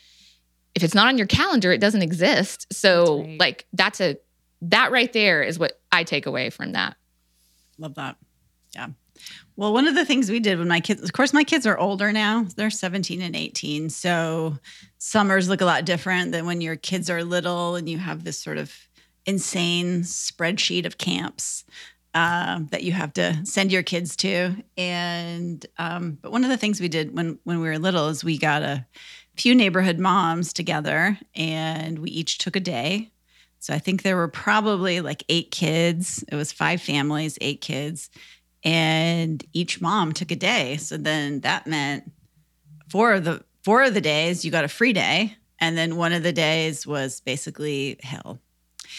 if 0.76 0.84
it's 0.84 0.94
not 0.94 1.08
on 1.08 1.18
your 1.18 1.26
calendar, 1.26 1.72
it 1.72 1.80
doesn't 1.80 2.02
exist. 2.02 2.72
So 2.72 3.16
That's 3.16 3.26
right. 3.28 3.40
like 3.40 3.66
that's 3.72 4.00
a 4.00 4.16
that 4.62 4.92
right 4.92 5.12
there 5.12 5.42
is 5.42 5.58
what 5.58 5.80
I 5.90 6.04
take 6.04 6.26
away 6.26 6.50
from 6.50 6.72
that. 6.72 6.96
Love 7.78 7.94
that. 7.96 8.16
Yeah. 8.74 8.88
Well, 9.60 9.74
one 9.74 9.86
of 9.86 9.94
the 9.94 10.06
things 10.06 10.30
we 10.30 10.40
did 10.40 10.58
when 10.58 10.68
my 10.68 10.80
kids, 10.80 11.02
of 11.02 11.12
course, 11.12 11.34
my 11.34 11.44
kids 11.44 11.66
are 11.66 11.76
older 11.76 12.12
now. 12.12 12.46
They're 12.56 12.70
17 12.70 13.20
and 13.20 13.36
18. 13.36 13.90
So 13.90 14.56
summers 14.96 15.50
look 15.50 15.60
a 15.60 15.66
lot 15.66 15.84
different 15.84 16.32
than 16.32 16.46
when 16.46 16.62
your 16.62 16.76
kids 16.76 17.10
are 17.10 17.22
little 17.22 17.76
and 17.76 17.86
you 17.86 17.98
have 17.98 18.24
this 18.24 18.40
sort 18.40 18.56
of 18.56 18.74
insane 19.26 20.00
spreadsheet 20.00 20.86
of 20.86 20.96
camps 20.96 21.66
um, 22.14 22.68
that 22.70 22.84
you 22.84 22.92
have 22.92 23.12
to 23.12 23.38
send 23.44 23.70
your 23.70 23.82
kids 23.82 24.16
to. 24.16 24.56
And, 24.78 25.66
um, 25.76 26.16
but 26.22 26.32
one 26.32 26.42
of 26.42 26.48
the 26.48 26.56
things 26.56 26.80
we 26.80 26.88
did 26.88 27.14
when, 27.14 27.38
when 27.44 27.60
we 27.60 27.68
were 27.68 27.78
little 27.78 28.08
is 28.08 28.24
we 28.24 28.38
got 28.38 28.62
a 28.62 28.86
few 29.36 29.54
neighborhood 29.54 29.98
moms 29.98 30.54
together 30.54 31.18
and 31.34 31.98
we 31.98 32.08
each 32.08 32.38
took 32.38 32.56
a 32.56 32.60
day. 32.60 33.10
So 33.58 33.74
I 33.74 33.78
think 33.78 34.00
there 34.00 34.16
were 34.16 34.26
probably 34.26 35.02
like 35.02 35.22
eight 35.28 35.50
kids. 35.50 36.24
It 36.32 36.34
was 36.34 36.50
five 36.50 36.80
families, 36.80 37.36
eight 37.42 37.60
kids 37.60 38.08
and 38.64 39.44
each 39.52 39.80
mom 39.80 40.12
took 40.12 40.30
a 40.30 40.36
day. 40.36 40.76
So 40.76 40.96
then 40.96 41.40
that 41.40 41.66
meant 41.66 42.10
four 42.88 43.12
of 43.14 43.24
the 43.24 43.44
four 43.62 43.82
of 43.82 43.94
the 43.94 44.00
days 44.00 44.44
you 44.44 44.50
got 44.50 44.64
a 44.64 44.68
free 44.68 44.92
day, 44.92 45.36
and 45.58 45.76
then 45.76 45.96
one 45.96 46.12
of 46.12 46.22
the 46.22 46.32
days 46.32 46.86
was 46.86 47.20
basically 47.20 47.98
hell. 48.02 48.38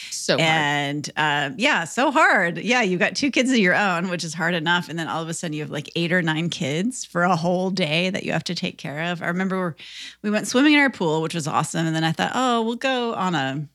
So 0.10 0.38
hard. 0.38 0.42
and 0.42 1.10
uh, 1.18 1.50
yeah, 1.58 1.84
so 1.84 2.12
hard. 2.12 2.58
Yeah, 2.58 2.82
you 2.82 2.98
got 2.98 3.16
two 3.16 3.30
kids 3.30 3.52
of 3.52 3.58
your 3.58 3.76
own, 3.76 4.10
which 4.10 4.24
is 4.24 4.34
hard 4.34 4.54
enough, 4.54 4.88
and 4.88 4.98
then 4.98 5.08
all 5.08 5.22
of 5.22 5.28
a 5.28 5.34
sudden 5.34 5.54
you 5.54 5.62
have 5.62 5.70
like 5.70 5.90
eight 5.96 6.14
or 6.14 6.22
nine 6.22 6.50
kids 6.50 7.04
for 7.04 7.24
a 7.24 7.36
whole 7.36 7.72
day 7.72 8.10
that 8.10 8.24
you 8.24 8.32
have 8.32 8.44
to 8.46 8.56
take 8.56 8.78
care 8.78 9.12
of. 9.12 9.22
I 9.22 9.28
remember 9.28 9.76
we 10.22 10.30
went 10.30 10.48
swimming 10.48 10.74
in 10.74 10.80
our 10.80 10.90
pool, 10.90 11.22
which 11.22 11.36
was 11.36 11.48
awesome, 11.48 11.86
and 11.86 11.96
then 11.96 12.06
I 12.06 12.14
thought, 12.14 12.32
oh, 12.34 12.62
we'll 12.62 12.76
go 12.76 13.14
on 13.14 13.36
a 13.36 13.68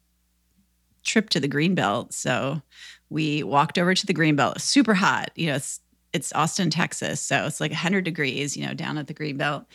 trip 1.04 1.28
to 1.30 1.40
the 1.40 1.48
greenbelt. 1.48 2.12
So 2.12 2.62
we 3.10 3.42
walked 3.42 3.78
over 3.78 3.94
to 3.94 4.06
the 4.06 4.14
greenbelt. 4.14 4.60
Super 4.60 4.94
hot. 4.94 5.30
You 5.34 5.48
know, 5.48 5.56
it's 5.56 5.80
it's 6.12 6.32
Austin, 6.32 6.70
Texas, 6.70 7.20
so 7.20 7.44
it's 7.44 7.60
like 7.60 7.70
100 7.70 8.04
degrees. 8.04 8.56
You 8.56 8.66
know, 8.66 8.74
down 8.74 8.98
at 8.98 9.06
the 9.06 9.14
greenbelt. 9.14 9.66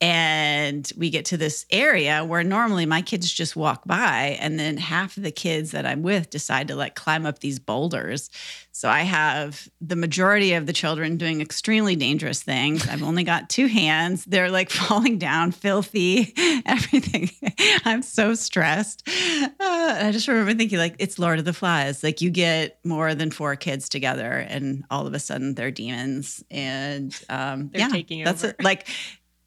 And 0.00 0.90
we 0.96 1.10
get 1.10 1.26
to 1.26 1.36
this 1.36 1.64
area 1.70 2.24
where 2.24 2.42
normally 2.42 2.84
my 2.84 3.00
kids 3.00 3.32
just 3.32 3.56
walk 3.56 3.84
by, 3.86 4.36
and 4.40 4.58
then 4.58 4.76
half 4.76 5.16
of 5.16 5.22
the 5.22 5.30
kids 5.30 5.70
that 5.70 5.86
I'm 5.86 6.02
with 6.02 6.30
decide 6.30 6.68
to 6.68 6.76
like 6.76 6.94
climb 6.94 7.26
up 7.26 7.38
these 7.38 7.58
boulders. 7.58 8.28
So 8.72 8.88
I 8.88 9.02
have 9.02 9.68
the 9.80 9.94
majority 9.94 10.54
of 10.54 10.66
the 10.66 10.72
children 10.72 11.16
doing 11.16 11.40
extremely 11.40 11.94
dangerous 11.94 12.42
things. 12.42 12.88
I've 12.88 13.04
only 13.04 13.22
got 13.22 13.48
two 13.48 13.66
hands. 13.66 14.24
They're 14.24 14.50
like 14.50 14.68
falling 14.70 15.16
down, 15.16 15.52
filthy, 15.52 16.34
everything. 16.66 17.30
I'm 17.84 18.02
so 18.02 18.34
stressed. 18.34 19.08
Uh, 19.08 19.50
I 19.60 20.10
just 20.12 20.26
remember 20.26 20.54
thinking, 20.54 20.78
like, 20.78 20.96
it's 20.98 21.20
Lord 21.20 21.38
of 21.38 21.44
the 21.44 21.52
Flies. 21.52 22.02
Like, 22.02 22.20
you 22.20 22.30
get 22.30 22.78
more 22.84 23.14
than 23.14 23.30
four 23.30 23.54
kids 23.54 23.88
together, 23.88 24.32
and 24.32 24.84
all 24.90 25.06
of 25.06 25.14
a 25.14 25.20
sudden 25.20 25.54
they're 25.54 25.70
demons. 25.70 26.42
And 26.50 27.16
um, 27.28 27.68
They're 27.68 27.82
yeah, 27.82 27.88
taking 27.88 28.24
that's 28.24 28.42
it. 28.42 28.62
Like, 28.62 28.88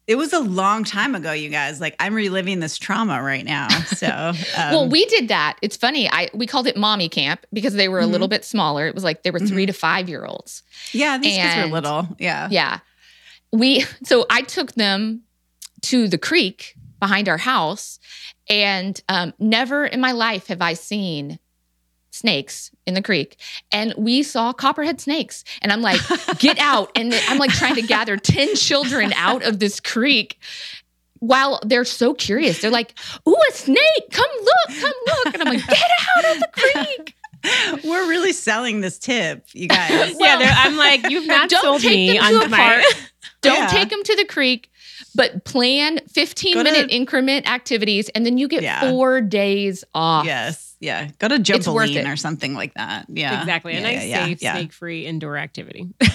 it 0.08 0.16
was 0.16 0.32
a 0.32 0.40
long 0.40 0.82
time 0.84 1.14
ago, 1.14 1.30
you 1.32 1.50
guys. 1.50 1.80
Like 1.80 1.94
I'm 2.00 2.14
reliving 2.14 2.58
this 2.60 2.76
trauma 2.78 3.22
right 3.22 3.44
now. 3.44 3.68
So, 3.68 4.06
um, 4.08 4.34
well, 4.56 4.88
we 4.88 5.04
did 5.06 5.28
that. 5.28 5.58
It's 5.62 5.76
funny. 5.76 6.10
I 6.10 6.28
we 6.34 6.46
called 6.46 6.66
it 6.66 6.76
mommy 6.76 7.08
camp 7.08 7.44
because 7.52 7.74
they 7.74 7.88
were 7.88 8.00
a 8.00 8.06
little 8.06 8.26
Mhm. 8.26 8.30
bit 8.30 8.44
smaller. 8.44 8.86
It 8.88 8.94
was 8.94 9.04
like 9.04 9.22
they 9.22 9.30
were 9.30 9.38
3 9.38 9.66
to 9.66 9.72
five 9.72 10.08
year 10.08 10.24
olds. 10.24 10.62
yeah, 10.92 11.18
these 11.18 11.36
kids 11.36 11.56
were 11.56 11.66
little. 11.72 12.08
Yeah. 12.18 12.48
Yeah. 12.50 12.80
We 13.52 13.84
so 14.04 14.26
I 14.30 14.42
took 14.42 14.72
them 14.72 15.22
to 15.82 16.08
the 16.08 16.18
creek 16.18 16.74
behind 16.98 17.28
our 17.28 17.38
house, 17.38 18.00
and 18.50 19.00
um, 19.08 19.32
never 19.38 19.86
in 19.86 20.00
my 20.00 20.12
life 20.12 20.48
have 20.48 20.60
I 20.60 20.72
seen 20.74 21.38
snakes 22.18 22.70
in 22.86 22.94
the 22.94 23.02
creek. 23.02 23.36
And 23.72 23.94
we 23.96 24.22
saw 24.22 24.52
copperhead 24.52 25.00
snakes. 25.00 25.44
And 25.62 25.72
I'm 25.72 25.80
like, 25.82 26.00
get 26.38 26.58
out. 26.60 26.90
And 26.94 27.14
I'm 27.28 27.38
like 27.38 27.52
trying 27.52 27.76
to 27.76 27.82
gather 27.82 28.16
10 28.16 28.54
children 28.56 29.12
out 29.14 29.42
of 29.44 29.58
this 29.58 29.80
creek. 29.80 30.38
While 31.20 31.58
they're 31.64 31.84
so 31.84 32.14
curious, 32.14 32.60
they're 32.60 32.70
like, 32.70 32.94
"Ooh, 33.28 33.34
a 33.50 33.52
snake! 33.52 34.10
Come 34.12 34.30
look, 34.40 34.78
come 34.80 34.92
look!" 35.06 35.34
And 35.34 35.42
I'm 35.42 35.48
like, 35.56 35.66
"Get 35.66 35.90
out 36.16 36.32
of 36.36 36.40
the 36.40 36.48
creek!" 36.52 37.14
We're 37.84 38.08
really 38.08 38.32
selling 38.32 38.82
this 38.82 39.00
tip, 39.00 39.44
you 39.52 39.66
guys. 39.66 39.90
yeah, 39.90 40.12
Well- 40.16 40.38
they're- 40.38 40.48
I'm 40.54 40.76
like, 40.76 41.10
you've 41.10 41.26
not 41.26 41.48
Don't 41.48 41.62
sold 41.62 41.82
me 41.82 42.12
them 42.12 42.18
to 42.18 42.36
on 42.40 42.46
a 42.46 42.48
my. 42.48 42.56
park. 42.56 42.82
Don't 43.42 43.56
Yeah. 43.56 43.66
take 43.66 43.88
them 43.90 44.02
to 44.04 44.14
the 44.16 44.24
creek, 44.26 44.67
but 45.14 45.44
plan 45.44 46.00
15 46.08 46.54
Go 46.54 46.62
to- 46.62 46.70
minute 46.70 46.90
increment 46.90 47.50
activities, 47.50 48.08
and 48.10 48.24
then 48.26 48.38
you 48.38 48.48
get 48.48 48.62
Yeah. 48.62 48.90
four 48.90 49.20
days 49.20 49.84
off. 49.94 50.26
yes. 50.26 50.76
Yeah. 50.80 51.08
Go 51.18 51.26
to 51.28 51.34
It's 51.36 51.48
Jumpaline 51.50 52.10
or 52.12 52.16
something 52.16 52.54
like 52.54 52.74
that. 52.74 53.06
Yeah. 53.08 53.40
Exactly. 53.40 53.74
A 53.76 53.80
nice, 53.80 54.04
yeah, 54.06 54.26
safe, 54.26 54.42
yeah. 54.42 54.52
snake-free 54.54 55.06
indoor 55.06 55.36
activity. 55.36 55.88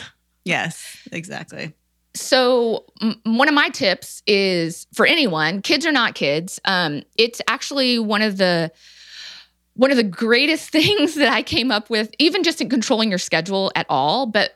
Yes, 0.46 0.98
exactly. 1.12 1.72
So, 2.16 2.84
m- 3.02 3.16
one 3.24 3.48
of 3.48 3.54
my 3.54 3.70
tips 3.70 4.22
is 4.28 4.88
for 4.94 5.06
anyone, 5.06 5.62
kids 5.62 5.86
or 5.86 5.92
not 5.94 6.16
kids, 6.16 6.60
um, 6.66 7.04
it's 7.18 7.42
actually 7.48 7.98
one 7.98 8.22
of 8.22 8.36
the 8.38 8.70
one 9.76 9.90
of 9.90 9.96
the 9.98 10.04
greatest 10.04 10.70
things 10.72 11.16
that 11.16 11.32
I 11.32 11.44
came 11.44 11.72
up 11.72 11.90
with, 11.90 12.14
even 12.20 12.44
just 12.44 12.60
in 12.62 12.70
controlling 12.70 13.10
your 13.10 13.20
schedule 13.20 13.72
at 13.76 13.86
all. 13.90 14.26
But 14.26 14.52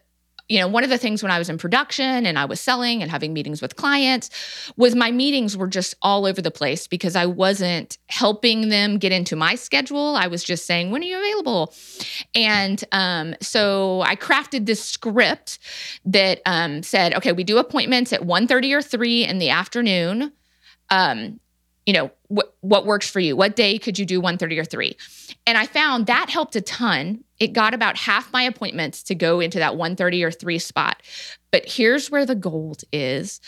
you 0.49 0.59
know, 0.59 0.67
one 0.67 0.83
of 0.83 0.89
the 0.89 0.97
things 0.97 1.21
when 1.21 1.31
I 1.31 1.39
was 1.39 1.49
in 1.49 1.57
production 1.57 2.25
and 2.25 2.39
I 2.39 2.45
was 2.45 2.61
selling 2.61 3.01
and 3.01 3.11
having 3.11 3.33
meetings 3.33 3.61
with 3.61 3.75
clients 3.75 4.29
was 4.77 4.95
my 4.95 5.11
meetings 5.11 5.57
were 5.57 5.67
just 5.67 5.95
all 6.01 6.25
over 6.25 6.41
the 6.41 6.51
place 6.51 6.87
because 6.87 7.15
I 7.15 7.25
wasn't 7.25 7.97
helping 8.07 8.69
them 8.69 8.97
get 8.97 9.11
into 9.11 9.35
my 9.35 9.55
schedule. 9.55 10.15
I 10.15 10.27
was 10.27 10.43
just 10.43 10.65
saying, 10.65 10.91
when 10.91 11.01
are 11.01 11.05
you 11.05 11.17
available? 11.17 11.73
And 12.33 12.81
um, 12.93 13.35
so 13.41 14.01
I 14.01 14.15
crafted 14.15 14.65
this 14.65 14.83
script 14.83 15.59
that 16.05 16.41
um, 16.45 16.81
said, 16.81 17.13
okay, 17.15 17.33
we 17.33 17.43
do 17.43 17.57
appointments 17.57 18.13
at 18.13 18.21
1.30 18.21 18.77
or 18.77 18.81
3 18.81 19.25
in 19.25 19.39
the 19.39 19.49
afternoon. 19.49 20.31
Um, 20.89 21.39
you 21.87 21.93
know, 21.93 22.11
what 22.27 22.53
what 22.59 22.85
works 22.85 23.09
for 23.09 23.21
you? 23.21 23.35
What 23.35 23.55
day 23.55 23.79
could 23.79 23.97
you 23.97 24.05
do 24.05 24.21
1.30 24.21 24.59
or 24.59 24.65
3? 24.65 24.95
And 25.47 25.57
I 25.57 25.65
found 25.65 26.05
that 26.05 26.29
helped 26.29 26.55
a 26.57 26.61
ton. 26.61 27.23
It 27.39 27.53
got 27.53 27.73
about 27.73 27.97
half 27.97 28.31
my 28.33 28.43
appointments 28.43 29.01
to 29.03 29.15
go 29.15 29.39
into 29.39 29.57
that 29.59 29.73
1.30 29.73 30.23
or 30.25 30.31
3 30.31 30.59
spot. 30.59 31.01
But 31.49 31.63
here's 31.65 32.11
where 32.11 32.25
the 32.25 32.35
gold 32.35 32.83
is. 32.91 33.39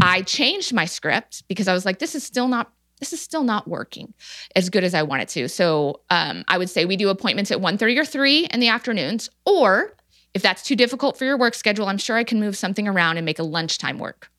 I 0.00 0.22
changed 0.22 0.74
my 0.74 0.84
script 0.84 1.44
because 1.48 1.68
I 1.68 1.72
was 1.72 1.86
like, 1.86 1.98
this 1.98 2.14
is 2.14 2.22
still 2.22 2.48
not 2.48 2.70
this 3.00 3.12
is 3.12 3.20
still 3.20 3.42
not 3.42 3.66
working 3.66 4.14
as 4.54 4.70
good 4.70 4.84
as 4.84 4.94
I 4.94 5.02
want 5.02 5.22
it 5.22 5.28
to. 5.30 5.48
So 5.48 6.00
um, 6.08 6.44
I 6.48 6.56
would 6.58 6.70
say 6.70 6.84
we 6.84 6.96
do 6.96 7.08
appointments 7.08 7.50
at 7.50 7.58
1.30 7.58 7.98
or 7.98 8.04
3 8.04 8.46
in 8.46 8.60
the 8.60 8.68
afternoons, 8.68 9.28
or 9.44 9.94
if 10.32 10.40
that's 10.42 10.62
too 10.62 10.76
difficult 10.76 11.18
for 11.18 11.24
your 11.24 11.36
work 11.36 11.54
schedule, 11.54 11.88
I'm 11.88 11.98
sure 11.98 12.16
I 12.16 12.24
can 12.24 12.40
move 12.40 12.56
something 12.56 12.88
around 12.88 13.16
and 13.18 13.26
make 13.26 13.38
a 13.38 13.42
lunchtime 13.42 13.98
work. 13.98 14.30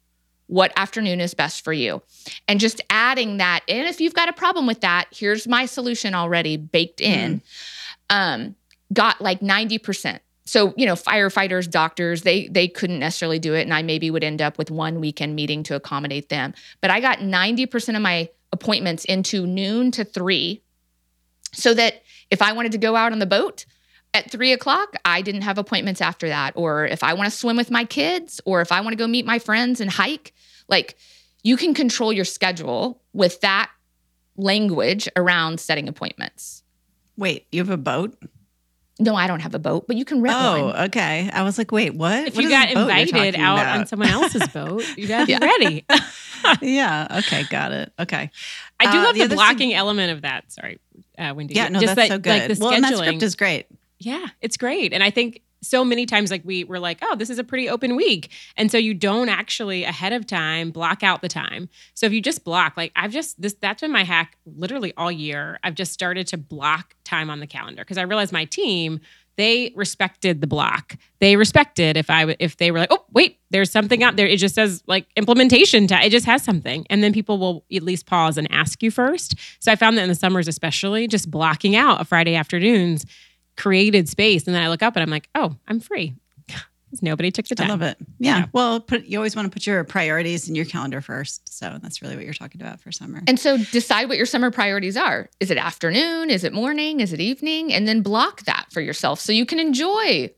What 0.48 0.72
afternoon 0.75 1.22
is 1.22 1.34
best 1.34 1.63
for 1.63 1.74
you? 1.74 2.01
And 2.48 2.60
just 2.60 2.82
adding 2.89 3.38
that 3.38 3.62
in. 3.68 3.86
If 3.86 4.01
you've 4.01 4.13
got 4.13 4.30
a 4.30 4.34
problem 4.34 4.66
with 4.66 4.82
that, 4.82 5.06
here's 5.12 5.48
my 5.48 5.66
solution 5.66 6.16
already 6.16 6.58
baked 6.58 7.01
in. 7.01 7.42
Um, 8.10 8.56
got 8.94 9.22
like 9.22 9.42
90%. 9.42 10.20
So, 10.46 10.74
you 10.77 10.86
know, 10.86 10.94
firefighters, 10.94 11.70
doctors, 11.70 12.22
they 12.22 12.48
they 12.48 12.70
couldn't 12.70 13.00
necessarily 13.00 13.38
do 13.38 13.54
it. 13.54 13.63
And 13.63 13.74
I 13.74 13.82
maybe 13.82 14.10
would 14.10 14.24
end 14.24 14.42
up 14.42 14.58
with 14.58 14.72
one 14.72 15.01
weekend 15.01 15.36
meeting 15.36 15.62
to 15.63 15.75
accommodate 15.75 16.30
them. 16.30 16.54
But 16.80 16.89
I 16.89 17.01
got 17.01 17.20
90% 17.20 17.96
of 17.98 18.01
my 18.01 18.30
appointments 18.54 19.04
into 19.06 19.46
noon 19.46 19.92
to 19.92 20.06
three. 20.06 20.62
So 21.54 21.74
that 21.74 22.04
if 22.32 22.42
I 22.42 22.54
wanted 22.54 22.72
to 22.74 22.77
go 22.77 22.96
out 22.96 23.12
on 23.12 23.20
the 23.20 23.25
boat, 23.25 23.66
at 24.18 24.30
three 24.32 24.52
o'clock, 24.52 24.96
I 25.06 25.22
didn't 25.22 25.42
have 25.44 25.58
appointments 25.58 26.02
after 26.02 26.28
that. 26.28 26.54
Or 26.56 26.86
if 26.86 27.04
I 27.04 27.14
want 27.14 27.32
to 27.32 27.36
swim 27.38 27.56
with 27.58 27.72
my 27.72 27.86
kids, 27.86 28.42
or 28.46 28.62
if 28.62 28.72
I 28.72 28.82
want 28.82 28.92
to 28.94 28.98
go 28.98 29.08
meet 29.08 29.26
my 29.26 29.40
friends 29.40 29.80
and 29.82 29.90
hike, 29.90 30.34
like 30.68 30.98
you 31.44 31.56
can 31.58 31.74
control 31.74 32.12
your 32.12 32.26
schedule 32.26 33.02
with 33.14 33.40
that 33.42 33.70
language 34.36 35.08
around 35.16 35.60
setting 35.60 35.88
appointments. 35.88 36.64
Wait, 37.18 37.48
you 37.52 37.60
have 37.62 37.70
a 37.70 37.78
boat? 37.78 38.16
No, 39.00 39.16
I 39.16 39.28
don't 39.28 39.42
have 39.42 39.54
a 39.54 39.60
boat, 39.60 39.86
but 39.88 39.96
you 39.96 40.06
can 40.06 40.22
rent 40.22 40.36
Oh, 40.40 40.66
one. 40.68 40.76
okay. 40.88 41.30
I 41.32 41.44
was 41.44 41.58
like, 41.60 41.72
wait, 41.72 41.94
what? 41.94 42.28
if 42.30 42.36
What 42.36 42.44
you 42.44 42.50
got 42.50 42.66
this 42.68 42.74
boat 42.76 42.88
you're 42.88 42.98
invited 42.98 43.36
out 43.40 43.60
about? 43.60 43.78
on 43.80 43.86
someone 43.88 44.10
else's 44.10 44.48
boat, 44.54 44.84
you 44.98 45.08
got 45.08 45.26
to 45.26 45.32
Yeah. 45.32 45.40
be 45.40 45.46
ready. 45.46 45.86
yeah. 46.62 47.20
Okay. 47.20 47.44
Got 47.50 47.72
it. 47.74 47.92
Okay. 48.00 48.30
I 48.80 48.92
do 48.92 48.98
Uh, 49.00 49.04
love 49.04 49.14
the 49.14 49.20
the, 49.20 49.26
other 49.26 49.30
thing- 49.30 49.36
blocking 49.38 49.74
element 49.74 50.12
of 50.12 50.22
that. 50.22 50.52
Sorry, 50.52 50.80
uh, 51.18 51.34
Wendy. 51.36 51.54
Yeah. 51.56 51.68
No, 51.70 51.80
Just 51.80 51.96
that's 51.96 52.10
like, 52.10 52.12
so 52.12 52.20
good. 52.20 52.50
Like 52.50 52.58
the 52.58 52.64
well, 52.64 52.74
and 52.74 52.84
that 52.84 52.94
scheduling. 52.94 53.06
script 53.06 53.24
is 53.24 53.36
great. 53.36 53.66
Yeah, 54.00 54.27
it's 54.42 54.58
great. 54.58 54.94
And 54.94 55.04
I 55.04 55.10
think 55.10 55.42
so 55.62 55.84
many 55.84 56.06
times 56.06 56.30
like 56.30 56.44
we 56.46 56.63
were 56.63 56.80
like, 56.80 57.00
oh, 57.01 57.16
this 57.16 57.30
is 57.30 57.39
a 57.39 57.44
pretty 57.44 57.68
open 57.68 57.96
week. 57.96 58.32
And 58.56 58.72
so 58.72 58.77
you 58.77 58.94
don't 58.94 59.30
actually 59.30 59.84
ahead 59.84 60.13
of 60.13 60.27
time 60.27 60.72
block 60.72 61.04
out 61.04 61.22
the 61.22 61.27
time. 61.27 61.70
So 61.96 62.06
if 62.06 62.13
you 62.13 62.22
just 62.22 62.44
block, 62.44 62.77
like 62.77 62.92
I've 62.96 63.12
just 63.12 63.42
this 63.42 63.56
that's 63.60 63.82
been 63.82 63.92
my 63.92 64.04
hack 64.04 64.38
literally 64.46 64.94
all 64.98 65.12
year. 65.12 65.60
I've 65.63 65.75
just 65.75 65.94
started 65.94 66.27
to 66.27 66.38
block 66.38 66.96
time 67.04 67.30
on 67.30 67.39
the 67.39 67.48
calendar 67.48 67.82
because 67.82 67.98
I 67.98 68.04
realized 68.04 68.32
my 68.32 68.46
team 68.46 69.00
they 69.36 69.72
respected 69.75 70.42
the 70.42 70.48
block. 70.48 70.96
They 71.20 71.36
respected 71.36 71.96
if 71.96 72.10
i 72.10 72.36
if 72.39 72.58
they 72.58 72.72
were 72.72 72.80
like, 72.80 72.92
oh 72.92 73.06
wait, 73.13 73.39
there's 73.51 73.72
something 73.72 74.01
out 74.04 74.16
there. 74.16 74.25
It 74.27 74.38
just 74.38 74.56
says 74.56 74.84
like 74.88 75.06
implementation. 75.16 75.86
Time. 75.88 76.01
It 76.04 76.10
just 76.10 76.25
has 76.25 76.44
something, 76.44 76.86
and 76.89 77.04
then 77.04 77.13
people 77.13 77.38
will 77.38 77.63
at 77.72 77.84
least 77.84 78.08
pause 78.08 78.38
and 78.38 78.51
ask 78.51 78.82
you 78.82 78.89
first. 78.89 79.36
So 79.60 79.72
I 79.72 79.75
found 79.75 79.98
that 79.98 80.04
in 80.04 80.10
the 80.10 80.16
summers, 80.16 80.48
especially, 80.48 81.08
just 81.08 81.30
blocking 81.30 81.75
out 81.75 82.01
a 82.01 82.06
Friday 82.06 82.36
afternoons 82.36 83.06
created 83.58 84.08
space. 84.08 84.46
And 84.48 84.56
then 84.56 84.64
I 84.64 84.70
look 84.70 84.82
up 84.84 84.96
and 84.96 85.04
I'm 85.04 85.10
like, 85.10 85.30
oh, 85.36 85.56
I'm 85.68 85.80
free. 85.80 86.16
'Cause 86.48 87.02
Nobody 87.02 87.32
took 87.32 87.48
the 87.48 87.56
time. 87.56 87.68
I 87.68 87.70
love 87.72 87.82
it. 87.82 87.98
Yeah. 88.20 88.38
Yeah. 88.40 88.46
Well, 88.54 88.80
put 88.80 89.06
you 89.06 89.18
always 89.18 89.36
want 89.36 89.46
to 89.46 89.50
put 89.54 89.68
your 89.68 89.84
priorities 89.84 90.48
in 90.48 90.56
your 90.56 90.64
calendar 90.66 91.02
first. 91.02 91.54
So 91.54 91.78
that's 91.82 92.02
really 92.02 92.16
what 92.16 92.24
you're 92.24 92.34
talking 92.34 92.62
about 92.62 92.80
for 92.80 92.92
summer. 92.94 93.22
And 93.28 93.38
so 93.40 93.58
decide 93.58 94.08
what 94.08 94.16
your 94.18 94.26
summer 94.26 94.52
priorities 94.52 94.96
are. 94.96 95.30
Is 95.42 95.52
it 95.52 95.58
afternoon? 95.58 96.30
Is 96.30 96.44
it 96.46 96.54
morning? 96.54 97.02
Is 97.02 97.12
it 97.12 97.20
evening? 97.20 97.74
And 97.74 97.88
then 97.88 98.02
block 98.02 98.44
that 98.46 98.68
for 98.72 98.80
yourself 98.80 99.20
so 99.20 99.34
you 99.34 99.46
can 99.46 99.60
enjoy 99.60 100.32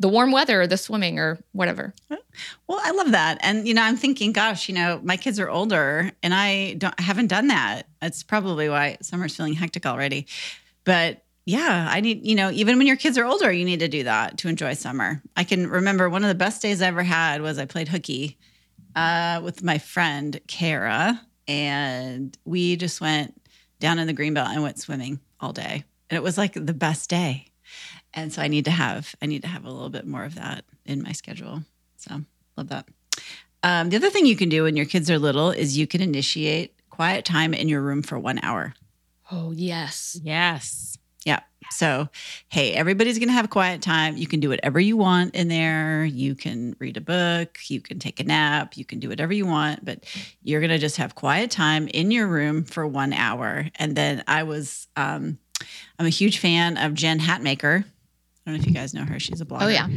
the 0.00 0.08
warm 0.08 0.32
weather 0.32 0.62
or 0.62 0.66
the 0.66 0.78
swimming 0.78 1.18
or 1.18 1.38
whatever. 1.52 1.92
Oh, 2.10 2.16
well, 2.66 2.80
I 2.82 2.90
love 2.92 3.12
that. 3.12 3.38
And 3.42 3.68
you 3.68 3.74
know, 3.74 3.82
I'm 3.82 3.96
thinking, 3.96 4.32
gosh, 4.32 4.68
you 4.68 4.74
know, 4.74 4.98
my 5.04 5.16
kids 5.18 5.38
are 5.38 5.50
older 5.50 6.10
and 6.22 6.32
I 6.32 6.72
don't 6.74 6.94
I 6.98 7.02
haven't 7.02 7.26
done 7.26 7.48
that. 7.48 7.82
That's 8.00 8.22
probably 8.22 8.68
why 8.70 8.96
summer's 9.02 9.36
feeling 9.36 9.52
hectic 9.52 9.84
already. 9.84 10.26
But 10.84 11.21
yeah, 11.44 11.88
I 11.90 12.00
need, 12.00 12.24
you 12.26 12.34
know, 12.34 12.50
even 12.50 12.78
when 12.78 12.86
your 12.86 12.96
kids 12.96 13.18
are 13.18 13.24
older, 13.24 13.50
you 13.50 13.64
need 13.64 13.80
to 13.80 13.88
do 13.88 14.04
that 14.04 14.38
to 14.38 14.48
enjoy 14.48 14.74
summer. 14.74 15.22
I 15.36 15.44
can 15.44 15.68
remember 15.68 16.08
one 16.08 16.22
of 16.22 16.28
the 16.28 16.34
best 16.34 16.62
days 16.62 16.80
I 16.80 16.86
ever 16.86 17.02
had 17.02 17.42
was 17.42 17.58
I 17.58 17.64
played 17.64 17.88
hooky 17.88 18.38
uh, 18.94 19.40
with 19.42 19.62
my 19.62 19.78
friend 19.78 20.40
Kara, 20.46 21.20
and 21.48 22.36
we 22.44 22.76
just 22.76 23.00
went 23.00 23.40
down 23.80 23.98
in 23.98 24.06
the 24.06 24.14
greenbelt 24.14 24.48
and 24.48 24.62
went 24.62 24.78
swimming 24.78 25.18
all 25.40 25.52
day. 25.52 25.84
And 26.10 26.16
it 26.16 26.22
was 26.22 26.38
like 26.38 26.54
the 26.54 26.74
best 26.74 27.10
day. 27.10 27.46
And 28.14 28.32
so 28.32 28.42
I 28.42 28.48
need 28.48 28.66
to 28.66 28.70
have 28.70 29.14
I 29.22 29.26
need 29.26 29.42
to 29.42 29.48
have 29.48 29.64
a 29.64 29.70
little 29.70 29.88
bit 29.88 30.06
more 30.06 30.24
of 30.24 30.34
that 30.36 30.64
in 30.84 31.02
my 31.02 31.12
schedule. 31.12 31.62
So 31.96 32.20
love 32.56 32.68
that. 32.68 32.86
Um, 33.62 33.90
the 33.90 33.96
other 33.96 34.10
thing 34.10 34.26
you 34.26 34.36
can 34.36 34.48
do 34.48 34.64
when 34.64 34.76
your 34.76 34.86
kids 34.86 35.10
are 35.10 35.18
little 35.18 35.50
is 35.50 35.78
you 35.78 35.86
can 35.86 36.00
initiate 36.00 36.74
quiet 36.90 37.24
time 37.24 37.54
in 37.54 37.68
your 37.68 37.80
room 37.80 38.02
for 38.02 38.18
one 38.18 38.38
hour. 38.42 38.74
Oh, 39.30 39.52
yes. 39.52 40.20
Yes. 40.22 40.98
Yeah. 41.24 41.40
So, 41.70 42.08
hey, 42.48 42.72
everybody's 42.74 43.18
going 43.18 43.28
to 43.28 43.34
have 43.34 43.48
quiet 43.48 43.80
time. 43.82 44.16
You 44.16 44.26
can 44.26 44.40
do 44.40 44.48
whatever 44.48 44.78
you 44.78 44.96
want 44.96 45.34
in 45.34 45.48
there. 45.48 46.04
You 46.04 46.34
can 46.34 46.76
read 46.78 46.96
a 46.96 47.00
book, 47.00 47.58
you 47.68 47.80
can 47.80 47.98
take 47.98 48.20
a 48.20 48.24
nap, 48.24 48.76
you 48.76 48.84
can 48.84 48.98
do 48.98 49.08
whatever 49.08 49.32
you 49.32 49.46
want, 49.46 49.84
but 49.84 50.04
you're 50.42 50.60
going 50.60 50.70
to 50.70 50.78
just 50.78 50.96
have 50.96 51.14
quiet 51.14 51.50
time 51.50 51.88
in 51.88 52.10
your 52.10 52.26
room 52.26 52.64
for 52.64 52.86
one 52.86 53.12
hour. 53.12 53.66
And 53.76 53.96
then 53.96 54.22
I 54.26 54.42
was, 54.42 54.88
um, 54.96 55.38
I'm 55.98 56.06
a 56.06 56.10
huge 56.10 56.38
fan 56.38 56.76
of 56.76 56.94
Jen 56.94 57.20
Hatmaker. 57.20 57.84
I 57.84 58.50
don't 58.50 58.54
know 58.56 58.60
if 58.60 58.66
you 58.66 58.74
guys 58.74 58.92
know 58.92 59.04
her. 59.04 59.20
She's 59.20 59.40
a 59.40 59.44
blogger. 59.44 59.62
Oh, 59.62 59.68
yeah. 59.68 59.88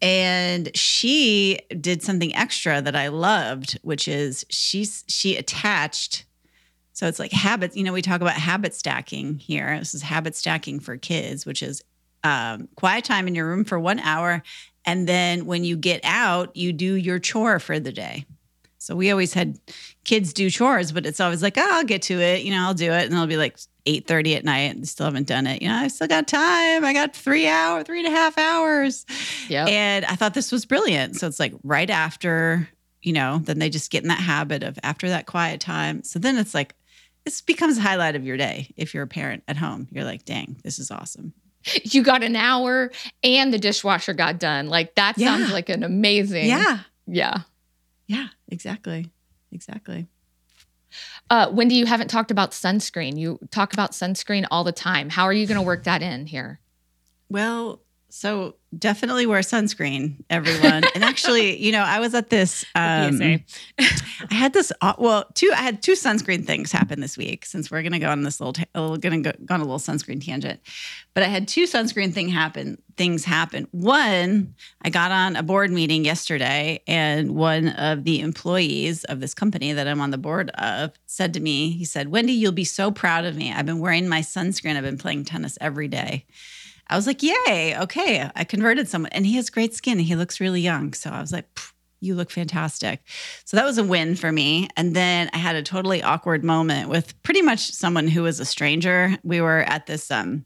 And 0.00 0.74
she 0.74 1.58
did 1.78 2.02
something 2.02 2.34
extra 2.34 2.80
that 2.80 2.96
I 2.96 3.08
loved, 3.08 3.78
which 3.82 4.08
is 4.08 4.46
she's 4.48 5.04
she 5.08 5.36
attached. 5.36 6.24
So 6.92 7.06
it's 7.06 7.18
like 7.18 7.32
habits. 7.32 7.76
You 7.76 7.84
know, 7.84 7.92
we 7.92 8.02
talk 8.02 8.20
about 8.20 8.34
habit 8.34 8.74
stacking 8.74 9.38
here. 9.38 9.78
This 9.78 9.94
is 9.94 10.02
habit 10.02 10.36
stacking 10.36 10.80
for 10.80 10.96
kids, 10.96 11.46
which 11.46 11.62
is 11.62 11.82
um, 12.24 12.68
quiet 12.76 13.04
time 13.04 13.26
in 13.26 13.34
your 13.34 13.46
room 13.48 13.64
for 13.64 13.78
one 13.78 13.98
hour, 14.00 14.42
and 14.84 15.08
then 15.08 15.46
when 15.46 15.64
you 15.64 15.76
get 15.76 16.00
out, 16.04 16.56
you 16.56 16.72
do 16.72 16.94
your 16.94 17.18
chore 17.18 17.58
for 17.58 17.78
the 17.78 17.92
day. 17.92 18.26
So 18.78 18.96
we 18.96 19.12
always 19.12 19.32
had 19.32 19.60
kids 20.02 20.32
do 20.32 20.50
chores, 20.50 20.90
but 20.90 21.06
it's 21.06 21.20
always 21.20 21.40
like, 21.40 21.56
oh, 21.56 21.68
I'll 21.70 21.84
get 21.84 22.02
to 22.02 22.20
it. 22.20 22.42
You 22.42 22.50
know, 22.50 22.62
I'll 22.62 22.74
do 22.74 22.90
it. 22.90 23.04
And 23.04 23.12
it'll 23.12 23.28
be 23.28 23.36
like 23.36 23.56
8.30 23.86 24.38
at 24.38 24.44
night 24.44 24.74
and 24.74 24.88
still 24.88 25.06
haven't 25.06 25.28
done 25.28 25.46
it. 25.46 25.62
You 25.62 25.68
know, 25.68 25.76
I 25.76 25.86
still 25.86 26.08
got 26.08 26.26
time. 26.26 26.84
I 26.84 26.92
got 26.92 27.14
three 27.14 27.46
hour, 27.46 27.84
three 27.84 28.04
and 28.04 28.08
a 28.08 28.10
half 28.10 28.36
hours. 28.36 29.06
Yeah. 29.48 29.66
And 29.66 30.04
I 30.06 30.16
thought 30.16 30.34
this 30.34 30.50
was 30.50 30.64
brilliant. 30.66 31.14
So 31.14 31.28
it's 31.28 31.38
like 31.38 31.54
right 31.62 31.88
after, 31.90 32.68
you 33.02 33.12
know, 33.12 33.38
then 33.38 33.60
they 33.60 33.70
just 33.70 33.92
get 33.92 34.02
in 34.02 34.08
that 34.08 34.18
habit 34.18 34.64
of 34.64 34.80
after 34.82 35.08
that 35.10 35.26
quiet 35.26 35.60
time. 35.60 36.02
So 36.02 36.18
then 36.18 36.36
it's 36.36 36.52
like, 36.52 36.74
this 37.24 37.40
becomes 37.40 37.78
a 37.78 37.80
highlight 37.80 38.16
of 38.16 38.24
your 38.24 38.36
day. 38.36 38.72
If 38.76 38.94
you're 38.94 39.04
a 39.04 39.08
parent 39.08 39.44
at 39.48 39.56
home, 39.56 39.88
you're 39.90 40.04
like, 40.04 40.24
dang, 40.24 40.56
this 40.64 40.78
is 40.78 40.90
awesome. 40.90 41.32
You 41.84 42.02
got 42.02 42.24
an 42.24 42.34
hour 42.34 42.90
and 43.22 43.54
the 43.54 43.58
dishwasher 43.58 44.14
got 44.14 44.40
done. 44.40 44.68
Like 44.68 44.96
that 44.96 45.18
sounds 45.18 45.52
like 45.52 45.68
an 45.68 45.84
amazing. 45.84 46.46
Yeah. 46.46 46.80
Yeah. 47.06 47.42
Yeah, 48.08 48.26
exactly. 48.48 49.10
Exactly. 49.52 50.08
Uh, 51.30 51.48
Wendy, 51.52 51.76
you 51.76 51.86
haven't 51.86 52.08
talked 52.08 52.30
about 52.30 52.50
sunscreen. 52.50 53.16
You 53.16 53.38
talk 53.50 53.72
about 53.72 53.92
sunscreen 53.92 54.44
all 54.50 54.64
the 54.64 54.72
time. 54.72 55.08
How 55.08 55.24
are 55.24 55.32
you 55.32 55.46
going 55.46 55.58
to 55.58 55.64
work 55.64 55.84
that 55.84 56.02
in 56.02 56.26
here? 56.26 56.60
Well, 57.30 57.80
so 58.14 58.56
definitely 58.78 59.24
wear 59.24 59.40
sunscreen, 59.40 60.16
everyone. 60.28 60.84
and 60.94 61.02
actually, 61.02 61.56
you 61.56 61.72
know, 61.72 61.80
I 61.82 61.98
was 61.98 62.14
at 62.14 62.28
this. 62.28 62.64
Um, 62.74 63.20
I 64.30 64.34
had 64.34 64.52
this. 64.52 64.70
uh, 64.80 64.94
Well, 64.98 65.24
two. 65.34 65.50
I 65.52 65.62
had 65.62 65.82
two 65.82 65.92
sunscreen 65.92 66.44
things 66.44 66.72
happen 66.72 67.00
this 67.00 67.16
week. 67.16 67.44
Since 67.46 67.70
we're 67.70 67.82
going 67.82 67.92
to 67.92 67.98
go 67.98 68.10
on 68.10 68.22
this 68.22 68.40
little, 68.40 68.52
ta- 68.52 68.64
to 68.74 68.98
go, 68.98 69.32
go 69.44 69.54
on 69.54 69.60
a 69.60 69.64
little 69.64 69.78
sunscreen 69.78 70.24
tangent, 70.24 70.60
but 71.14 71.22
I 71.22 71.26
had 71.26 71.48
two 71.48 71.64
sunscreen 71.64 72.12
thing 72.12 72.28
happen. 72.28 72.80
Things 72.96 73.24
happen. 73.24 73.66
One, 73.70 74.54
I 74.82 74.90
got 74.90 75.10
on 75.10 75.36
a 75.36 75.42
board 75.42 75.70
meeting 75.70 76.04
yesterday, 76.04 76.82
and 76.86 77.34
one 77.34 77.68
of 77.68 78.04
the 78.04 78.20
employees 78.20 79.04
of 79.04 79.20
this 79.20 79.32
company 79.34 79.72
that 79.72 79.88
I'm 79.88 80.00
on 80.00 80.10
the 80.10 80.18
board 80.18 80.50
of 80.50 80.92
said 81.06 81.32
to 81.34 81.40
me, 81.40 81.70
he 81.70 81.84
said, 81.84 82.08
"Wendy, 82.08 82.32
you'll 82.34 82.52
be 82.52 82.64
so 82.64 82.90
proud 82.90 83.24
of 83.24 83.36
me. 83.36 83.52
I've 83.52 83.66
been 83.66 83.78
wearing 83.80 84.08
my 84.08 84.20
sunscreen. 84.20 84.76
I've 84.76 84.82
been 84.84 84.98
playing 84.98 85.24
tennis 85.24 85.56
every 85.60 85.88
day." 85.88 86.26
I 86.88 86.96
was 86.96 87.06
like, 87.06 87.22
yay, 87.22 87.76
okay. 87.78 88.30
I 88.34 88.44
converted 88.44 88.88
someone 88.88 89.12
and 89.12 89.24
he 89.24 89.36
has 89.36 89.50
great 89.50 89.74
skin 89.74 89.98
and 89.98 90.06
he 90.06 90.16
looks 90.16 90.40
really 90.40 90.60
young. 90.60 90.92
So 90.92 91.10
I 91.10 91.20
was 91.20 91.32
like, 91.32 91.46
you 92.00 92.14
look 92.14 92.30
fantastic. 92.30 93.00
So 93.44 93.56
that 93.56 93.64
was 93.64 93.78
a 93.78 93.84
win 93.84 94.16
for 94.16 94.32
me. 94.32 94.68
And 94.76 94.94
then 94.94 95.30
I 95.32 95.38
had 95.38 95.56
a 95.56 95.62
totally 95.62 96.02
awkward 96.02 96.44
moment 96.44 96.88
with 96.88 97.20
pretty 97.22 97.42
much 97.42 97.70
someone 97.70 98.08
who 98.08 98.24
was 98.24 98.40
a 98.40 98.44
stranger. 98.44 99.16
We 99.22 99.40
were 99.40 99.60
at 99.60 99.86
this 99.86 100.10
um, 100.10 100.44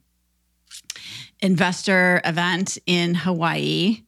investor 1.41 2.21
event 2.25 2.79
in 2.87 3.15
Hawaii 3.15 4.03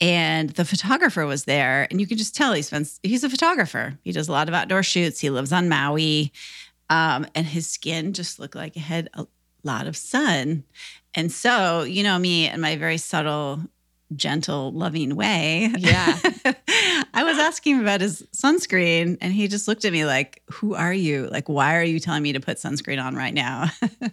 and 0.00 0.50
the 0.50 0.64
photographer 0.64 1.24
was 1.24 1.44
there 1.44 1.86
and 1.90 2.00
you 2.00 2.06
could 2.06 2.18
just 2.18 2.34
tell 2.34 2.52
he 2.52 2.62
spends 2.62 3.00
he's 3.02 3.24
a 3.24 3.30
photographer 3.30 3.98
he 4.02 4.12
does 4.12 4.28
a 4.28 4.32
lot 4.32 4.48
of 4.48 4.54
outdoor 4.54 4.82
shoots 4.82 5.20
he 5.20 5.30
lives 5.30 5.52
on 5.52 5.68
maui 5.68 6.32
um, 6.90 7.26
and 7.34 7.46
his 7.46 7.66
skin 7.66 8.12
just 8.12 8.38
looked 8.38 8.54
like 8.54 8.76
it 8.76 8.80
had 8.80 9.08
a 9.14 9.26
lot 9.62 9.86
of 9.86 9.96
sun 9.96 10.64
and 11.14 11.30
so 11.30 11.82
you 11.82 12.02
know 12.02 12.18
me 12.18 12.48
and 12.48 12.60
my 12.60 12.76
very 12.76 12.98
subtle 12.98 13.60
gentle 14.16 14.72
loving 14.72 15.16
way. 15.16 15.72
Yeah. 15.78 16.18
i 17.16 17.22
was 17.22 17.38
asking 17.38 17.76
him 17.76 17.80
about 17.80 18.00
his 18.00 18.22
sunscreen 18.32 19.16
and 19.20 19.32
he 19.32 19.48
just 19.48 19.68
looked 19.68 19.84
at 19.84 19.92
me 19.92 20.04
like 20.04 20.42
who 20.50 20.74
are 20.74 20.92
you? 20.92 21.28
Like 21.30 21.48
why 21.48 21.76
are 21.76 21.82
you 21.82 22.00
telling 22.00 22.22
me 22.22 22.32
to 22.32 22.40
put 22.40 22.58
sunscreen 22.58 23.02
on 23.02 23.14
right 23.14 23.34
now? 23.34 23.70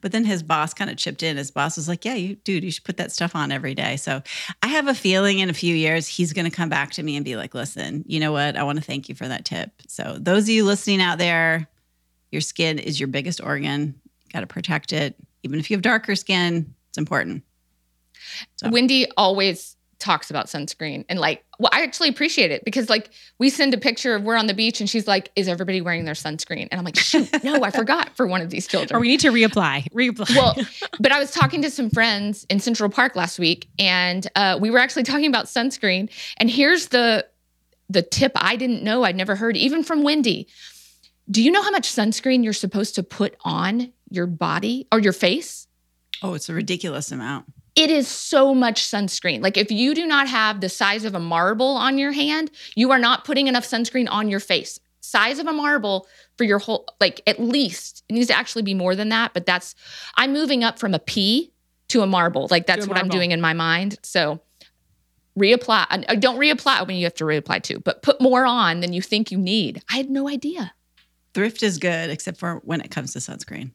But 0.00 0.12
then 0.12 0.24
his 0.24 0.44
boss 0.44 0.74
kind 0.74 0.90
of 0.90 0.96
chipped 0.96 1.24
in. 1.24 1.36
His 1.36 1.50
boss 1.50 1.76
was 1.76 1.88
like 1.88 2.04
yeah 2.04 2.14
you 2.14 2.36
dude 2.36 2.62
you 2.62 2.70
should 2.70 2.84
put 2.84 2.98
that 2.98 3.10
stuff 3.10 3.34
on 3.34 3.50
every 3.50 3.74
day. 3.74 3.96
So 3.96 4.22
i 4.62 4.68
have 4.68 4.86
a 4.86 4.94
feeling 4.94 5.40
in 5.40 5.50
a 5.50 5.54
few 5.54 5.74
years 5.74 6.06
he's 6.06 6.32
going 6.32 6.48
to 6.48 6.56
come 6.56 6.68
back 6.68 6.92
to 6.92 7.02
me 7.02 7.16
and 7.16 7.24
be 7.24 7.36
like 7.36 7.54
listen 7.54 8.04
you 8.06 8.20
know 8.20 8.32
what? 8.32 8.56
I 8.56 8.62
want 8.62 8.78
to 8.78 8.84
thank 8.84 9.08
you 9.08 9.14
for 9.14 9.26
that 9.26 9.44
tip. 9.44 9.70
So 9.88 10.16
those 10.18 10.44
of 10.44 10.50
you 10.50 10.64
listening 10.64 11.02
out 11.02 11.18
there 11.18 11.68
your 12.30 12.42
skin 12.42 12.78
is 12.78 13.00
your 13.00 13.08
biggest 13.08 13.40
organ. 13.42 14.00
Got 14.32 14.40
to 14.40 14.46
protect 14.46 14.92
it 14.92 15.16
even 15.42 15.58
if 15.58 15.70
you 15.70 15.76
have 15.76 15.82
darker 15.82 16.14
skin 16.14 16.74
it's 16.90 16.98
important 16.98 17.42
So- 18.56 18.70
Wendy 18.70 19.06
always 19.16 19.74
talks 20.00 20.30
about 20.30 20.46
sunscreen 20.46 21.04
and 21.08 21.18
like 21.18 21.44
well 21.58 21.70
I 21.72 21.82
actually 21.82 22.08
appreciate 22.08 22.52
it 22.52 22.64
because 22.64 22.88
like 22.88 23.10
we 23.40 23.50
send 23.50 23.74
a 23.74 23.78
picture 23.78 24.14
of 24.14 24.22
we're 24.22 24.36
on 24.36 24.46
the 24.46 24.54
beach 24.54 24.78
and 24.78 24.88
she's 24.88 25.08
like 25.08 25.32
is 25.34 25.48
everybody 25.48 25.80
wearing 25.80 26.04
their 26.04 26.14
sunscreen 26.14 26.68
and 26.70 26.78
I'm 26.78 26.84
like 26.84 26.96
shoot 26.96 27.28
no 27.42 27.64
I 27.64 27.72
forgot 27.72 28.16
for 28.16 28.24
one 28.24 28.40
of 28.40 28.48
these 28.48 28.68
children 28.68 28.96
Or 28.96 29.00
we 29.00 29.08
need 29.08 29.18
to 29.20 29.32
reapply. 29.32 29.88
Reapply. 29.92 30.36
well, 30.36 30.54
but 31.00 31.10
I 31.10 31.18
was 31.18 31.32
talking 31.32 31.62
to 31.62 31.70
some 31.70 31.90
friends 31.90 32.46
in 32.48 32.60
Central 32.60 32.88
Park 32.88 33.16
last 33.16 33.40
week, 33.40 33.66
and 33.76 34.24
uh, 34.36 34.56
we 34.60 34.70
were 34.70 34.78
actually 34.78 35.02
talking 35.12 35.26
about 35.26 35.46
sunscreen. 35.46 36.08
And 36.36 36.48
here's 36.48 36.88
the 36.88 37.26
the 37.90 38.02
tip 38.02 38.30
I 38.36 38.54
didn't 38.54 38.84
know, 38.84 39.02
I'd 39.02 39.16
never 39.16 39.34
heard, 39.34 39.56
even 39.56 39.82
from 39.82 40.04
Wendy. 40.04 40.46
Do 41.28 41.42
you 41.42 41.50
know 41.50 41.60
how 41.62 41.70
much 41.72 41.88
sunscreen 41.88 42.44
you're 42.44 42.52
supposed 42.52 42.94
to 42.94 43.02
put 43.02 43.34
on 43.44 43.92
your 44.10 44.26
body 44.26 44.86
or 44.92 44.98
your 45.00 45.12
face? 45.12 45.66
oh 46.22 46.34
it's 46.34 46.48
a 46.48 46.54
ridiculous 46.54 47.12
amount 47.12 47.44
It 47.76 47.90
is 47.90 48.08
so 48.08 48.54
much 48.54 48.82
sunscreen. 48.82 49.40
Like 49.40 49.56
if 49.56 49.70
you 49.70 49.94
do 49.94 50.04
not 50.04 50.26
have 50.26 50.60
the 50.60 50.68
size 50.68 51.04
of 51.04 51.14
a 51.14 51.20
marble 51.20 51.76
on 51.76 51.96
your 51.96 52.10
hand, 52.10 52.50
you 52.74 52.90
are 52.90 52.98
not 52.98 53.24
putting 53.24 53.46
enough 53.46 53.64
sunscreen 53.64 54.08
on 54.10 54.28
your 54.28 54.40
face. 54.40 54.80
Size 55.00 55.38
of 55.38 55.46
a 55.46 55.52
marble 55.52 56.08
for 56.36 56.42
your 56.42 56.58
whole 56.58 56.86
like 57.00 57.20
at 57.28 57.38
least 57.38 58.02
it 58.08 58.14
needs 58.14 58.26
to 58.26 58.36
actually 58.36 58.62
be 58.62 58.74
more 58.74 58.96
than 58.96 59.10
that, 59.10 59.32
but 59.32 59.46
that's 59.46 59.76
I'm 60.16 60.32
moving 60.32 60.64
up 60.64 60.80
from 60.80 60.92
a 60.92 60.98
pea 60.98 61.52
to 61.88 62.02
a 62.02 62.06
marble. 62.06 62.48
Like 62.50 62.66
that's 62.66 62.88
what 62.88 62.98
I'm 62.98 63.08
doing 63.08 63.30
in 63.30 63.40
my 63.40 63.52
mind. 63.52 63.96
So 64.02 64.40
reapply 65.38 65.86
uh, 65.88 66.14
don't 66.16 66.38
reapply 66.38 66.84
when 66.84 66.96
you 66.96 67.04
have 67.04 67.14
to 67.14 67.24
reapply 67.24 67.62
too, 67.62 67.78
but 67.78 68.02
put 68.02 68.20
more 68.20 68.44
on 68.44 68.80
than 68.80 68.92
you 68.92 69.02
think 69.02 69.30
you 69.30 69.38
need. 69.38 69.82
I 69.88 69.98
had 69.98 70.10
no 70.10 70.28
idea. 70.28 70.72
thrift 71.32 71.62
is 71.62 71.78
good 71.78 72.10
except 72.10 72.38
for 72.38 72.56
when 72.64 72.80
it 72.80 72.90
comes 72.90 73.12
to 73.12 73.20
sunscreen 73.20 73.70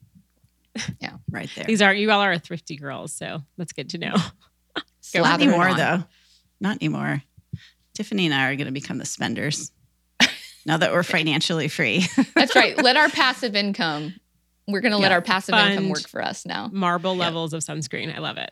Yeah. 1.00 1.18
right 1.30 1.50
there 1.56 1.66
These 1.66 1.82
are 1.82 1.94
you 1.94 2.12
all 2.12 2.22
are 2.22 2.38
thrifty 2.38 2.76
girls, 2.76 3.14
so 3.14 3.42
that's 3.58 3.74
good 3.74 3.90
to 3.92 3.98
know. 3.98 4.16
Not 5.16 5.42
anymore, 5.42 5.70
on. 5.70 5.78
though. 5.78 6.04
Not 6.60 6.78
anymore. 6.78 7.22
Tiffany 7.94 8.26
and 8.26 8.34
I 8.34 8.50
are 8.50 8.56
going 8.56 8.66
to 8.66 8.72
become 8.74 8.98
the 8.98 9.06
spenders 9.06 9.72
now 10.66 10.78
that 10.78 10.92
we're 10.92 11.04
financially 11.04 11.68
free. 11.68 12.08
That's 12.34 12.56
right. 12.56 12.82
Let 12.82 12.98
our 12.98 13.10
passive 13.10 13.56
income. 13.56 14.16
We're 14.68 14.82
going 14.82 14.94
to 14.94 14.98
let 14.98 15.12
our 15.12 15.22
passive 15.22 15.54
income 15.54 15.90
work 15.90 16.08
for 16.08 16.24
us 16.24 16.46
now. 16.46 16.70
Marble 16.72 17.16
levels 17.16 17.54
of 17.54 17.62
sunscreen. 17.62 18.16
I 18.16 18.20
love 18.20 18.38
it. 18.38 18.52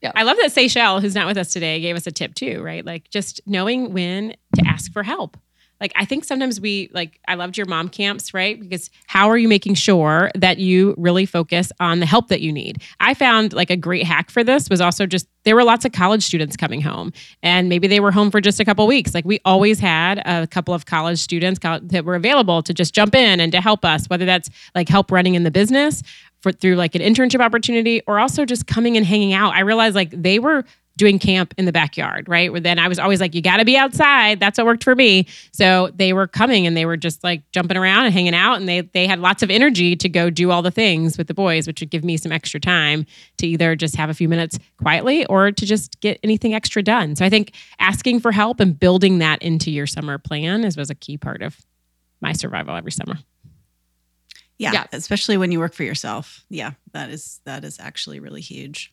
Yeah. 0.00 0.10
I 0.16 0.24
love 0.24 0.36
that 0.38 0.50
Seychelle, 0.50 1.00
who's 1.00 1.14
not 1.14 1.28
with 1.28 1.36
us 1.36 1.52
today, 1.52 1.80
gave 1.80 1.94
us 1.94 2.06
a 2.08 2.10
tip 2.10 2.34
too, 2.34 2.60
right? 2.62 2.84
Like 2.84 3.08
just 3.10 3.40
knowing 3.46 3.92
when 3.92 4.34
to 4.56 4.66
ask 4.66 4.92
for 4.92 5.04
help. 5.04 5.36
Like 5.82 5.92
I 5.96 6.04
think 6.04 6.24
sometimes 6.24 6.60
we 6.60 6.88
like 6.94 7.18
I 7.26 7.34
loved 7.34 7.58
your 7.58 7.66
mom 7.66 7.88
camps, 7.88 8.32
right? 8.32 8.58
Because 8.58 8.88
how 9.08 9.28
are 9.28 9.36
you 9.36 9.48
making 9.48 9.74
sure 9.74 10.30
that 10.36 10.58
you 10.58 10.94
really 10.96 11.26
focus 11.26 11.72
on 11.80 11.98
the 11.98 12.06
help 12.06 12.28
that 12.28 12.40
you 12.40 12.52
need? 12.52 12.80
I 13.00 13.14
found 13.14 13.52
like 13.52 13.68
a 13.68 13.76
great 13.76 14.04
hack 14.04 14.30
for 14.30 14.44
this 14.44 14.70
was 14.70 14.80
also 14.80 15.06
just 15.06 15.26
there 15.42 15.56
were 15.56 15.64
lots 15.64 15.84
of 15.84 15.90
college 15.90 16.22
students 16.22 16.56
coming 16.56 16.80
home 16.80 17.12
and 17.42 17.68
maybe 17.68 17.88
they 17.88 17.98
were 17.98 18.12
home 18.12 18.30
for 18.30 18.40
just 18.40 18.60
a 18.60 18.64
couple 18.64 18.86
weeks. 18.86 19.12
Like 19.12 19.24
we 19.24 19.40
always 19.44 19.80
had 19.80 20.22
a 20.24 20.46
couple 20.46 20.72
of 20.72 20.86
college 20.86 21.18
students 21.18 21.58
that 21.60 22.04
were 22.04 22.14
available 22.14 22.62
to 22.62 22.72
just 22.72 22.94
jump 22.94 23.16
in 23.16 23.40
and 23.40 23.50
to 23.50 23.60
help 23.60 23.84
us, 23.84 24.06
whether 24.06 24.24
that's 24.24 24.50
like 24.76 24.88
help 24.88 25.10
running 25.10 25.34
in 25.34 25.42
the 25.42 25.50
business 25.50 26.04
for 26.42 26.52
through 26.52 26.76
like 26.76 26.94
an 26.94 27.02
internship 27.02 27.40
opportunity 27.40 28.02
or 28.06 28.20
also 28.20 28.44
just 28.44 28.68
coming 28.68 28.96
and 28.96 29.04
hanging 29.04 29.32
out. 29.32 29.52
I 29.54 29.60
realized 29.60 29.96
like 29.96 30.10
they 30.10 30.38
were 30.38 30.64
doing 30.98 31.18
camp 31.18 31.54
in 31.56 31.64
the 31.64 31.72
backyard, 31.72 32.28
right? 32.28 32.52
Where 32.52 32.60
then 32.60 32.78
I 32.78 32.86
was 32.86 32.98
always 32.98 33.18
like, 33.20 33.34
you 33.34 33.40
got 33.40 33.56
to 33.56 33.64
be 33.64 33.76
outside. 33.78 34.38
That's 34.40 34.58
what 34.58 34.66
worked 34.66 34.84
for 34.84 34.94
me. 34.94 35.26
So 35.52 35.90
they 35.94 36.12
were 36.12 36.26
coming 36.26 36.66
and 36.66 36.76
they 36.76 36.84
were 36.84 36.98
just 36.98 37.24
like 37.24 37.42
jumping 37.52 37.76
around 37.78 38.04
and 38.04 38.12
hanging 38.14 38.34
out, 38.34 38.56
and 38.56 38.68
they 38.68 38.82
they 38.82 39.06
had 39.06 39.18
lots 39.18 39.42
of 39.42 39.50
energy 39.50 39.96
to 39.96 40.08
go 40.08 40.28
do 40.30 40.50
all 40.50 40.60
the 40.62 40.70
things 40.70 41.16
with 41.16 41.28
the 41.28 41.34
boys, 41.34 41.66
which 41.66 41.80
would 41.80 41.90
give 41.90 42.04
me 42.04 42.16
some 42.16 42.30
extra 42.32 42.60
time 42.60 43.06
to 43.38 43.46
either 43.46 43.74
just 43.74 43.96
have 43.96 44.10
a 44.10 44.14
few 44.14 44.28
minutes 44.28 44.58
quietly 44.82 45.24
or 45.26 45.50
to 45.50 45.64
just 45.66 45.98
get 46.00 46.20
anything 46.22 46.52
extra 46.54 46.82
done. 46.82 47.16
So 47.16 47.24
I 47.24 47.30
think 47.30 47.52
asking 47.78 48.20
for 48.20 48.30
help 48.32 48.60
and 48.60 48.78
building 48.78 49.18
that 49.18 49.40
into 49.42 49.70
your 49.70 49.86
summer 49.86 50.18
plan 50.18 50.62
is 50.64 50.76
was 50.76 50.90
a 50.90 50.94
key 50.94 51.16
part 51.16 51.42
of 51.42 51.56
my 52.20 52.32
survival 52.32 52.76
every 52.76 52.92
summer. 52.92 53.16
yeah, 54.58 54.72
Yeah. 54.72 54.86
especially 54.92 55.36
when 55.36 55.50
you 55.50 55.58
work 55.58 55.74
for 55.74 55.82
yourself. 55.82 56.44
Yeah, 56.50 56.72
that 56.92 57.10
is 57.10 57.40
that 57.44 57.64
is 57.64 57.80
actually 57.80 58.20
really 58.20 58.40
huge. 58.42 58.92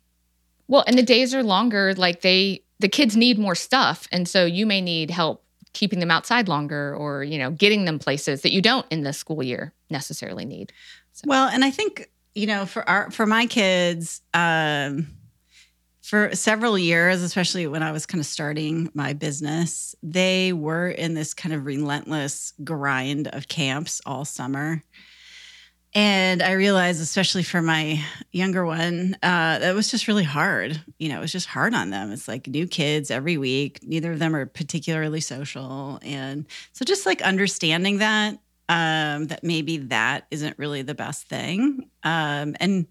Well, 0.70 0.84
and 0.88 0.98
the 0.98 1.04
days 1.04 1.34
are 1.34 1.44
longer. 1.44 1.94
Like 1.96 2.22
they, 2.22 2.62
the 2.80 2.88
kids 2.88 3.18
need 3.18 3.38
more 3.38 3.56
stuff, 3.56 4.08
and 4.12 4.28
so 4.28 4.46
you 4.46 4.66
may 4.66 4.80
need 4.80 5.10
help 5.12 5.44
keeping 5.74 6.00
them 6.00 6.12
outside 6.12 6.48
longer, 6.48 6.96
or 6.96 7.24
you 7.24 7.38
know, 7.40 7.52
getting 7.52 7.86
them 7.86 8.00
places 8.00 8.44
that 8.44 8.52
you 8.52 8.62
don't 8.62 8.86
in 8.90 9.04
the 9.04 9.12
school 9.12 9.44
year 9.44 9.74
necessarily 9.90 10.46
need. 10.46 10.72
Well, 11.26 11.50
and 11.50 11.66
I 11.66 11.72
think 11.72 12.10
you 12.36 12.46
know 12.48 12.66
for 12.66 12.88
our 12.88 13.10
for 13.10 13.26
my 13.26 13.48
kids, 13.48 14.22
um, 14.36 15.08
for 16.04 16.36
several 16.36 16.78
years, 16.78 17.24
especially 17.24 17.66
when 17.66 17.82
I 17.82 17.92
was 17.92 18.06
kind 18.06 18.20
of 18.20 18.28
starting 18.28 18.92
my 18.94 19.14
business, 19.14 19.96
they 20.04 20.54
were 20.54 20.90
in 20.90 21.16
this 21.16 21.34
kind 21.34 21.54
of 21.54 21.66
relentless 21.66 22.54
grind 22.64 23.28
of 23.30 23.48
camps 23.48 24.02
all 24.06 24.24
summer. 24.24 24.84
And 25.96 26.44
I 26.44 26.52
realized, 26.52 27.02
especially 27.02 27.42
for 27.42 27.62
my 27.64 28.04
younger 28.32 28.64
one, 28.64 29.16
uh, 29.24 29.58
that 29.60 29.74
was 29.74 29.90
just 29.90 30.08
really 30.08 30.24
hard. 30.24 30.80
You 31.00 31.10
know, 31.10 31.18
it 31.18 31.22
was 31.22 31.32
just 31.32 31.48
hard 31.48 31.74
on 31.74 31.90
them. 31.90 32.12
It's 32.12 32.28
like 32.28 32.48
new 32.48 32.68
kids 32.68 33.10
every 33.10 33.38
week. 33.38 33.80
Neither 33.82 34.12
of 34.12 34.20
them 34.20 34.36
are 34.36 34.46
particularly 34.46 35.20
social. 35.20 35.98
And 36.04 36.46
so 36.74 36.86
just 36.86 37.08
like 37.08 37.24
understanding 37.24 37.98
that, 37.98 38.38
um, 38.70 39.28
that 39.28 39.44
maybe 39.44 39.78
that 39.78 40.28
isn't 40.30 40.60
really 40.60 40.84
the 40.84 40.94
best 40.94 41.28
thing. 41.28 41.90
Um, 42.04 42.56
and, 42.60 42.86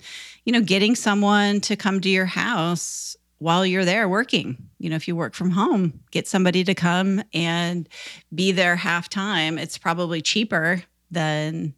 you 0.44 0.52
know, 0.52 0.60
getting 0.60 0.96
someone 0.96 1.60
to 1.62 1.76
come 1.76 2.00
to 2.00 2.08
your 2.08 2.26
house 2.26 3.16
while 3.38 3.64
you're 3.64 3.84
there 3.84 4.08
working. 4.08 4.56
You 4.80 4.90
know, 4.90 4.96
if 4.96 5.06
you 5.06 5.14
work 5.14 5.34
from 5.34 5.52
home, 5.52 6.00
get 6.10 6.26
somebody 6.26 6.64
to 6.64 6.74
come 6.74 7.22
and 7.32 7.88
be 8.34 8.50
there 8.50 8.74
half 8.74 9.08
time. 9.08 9.56
It's 9.56 9.78
probably 9.78 10.20
cheaper 10.20 10.82
than 11.12 11.74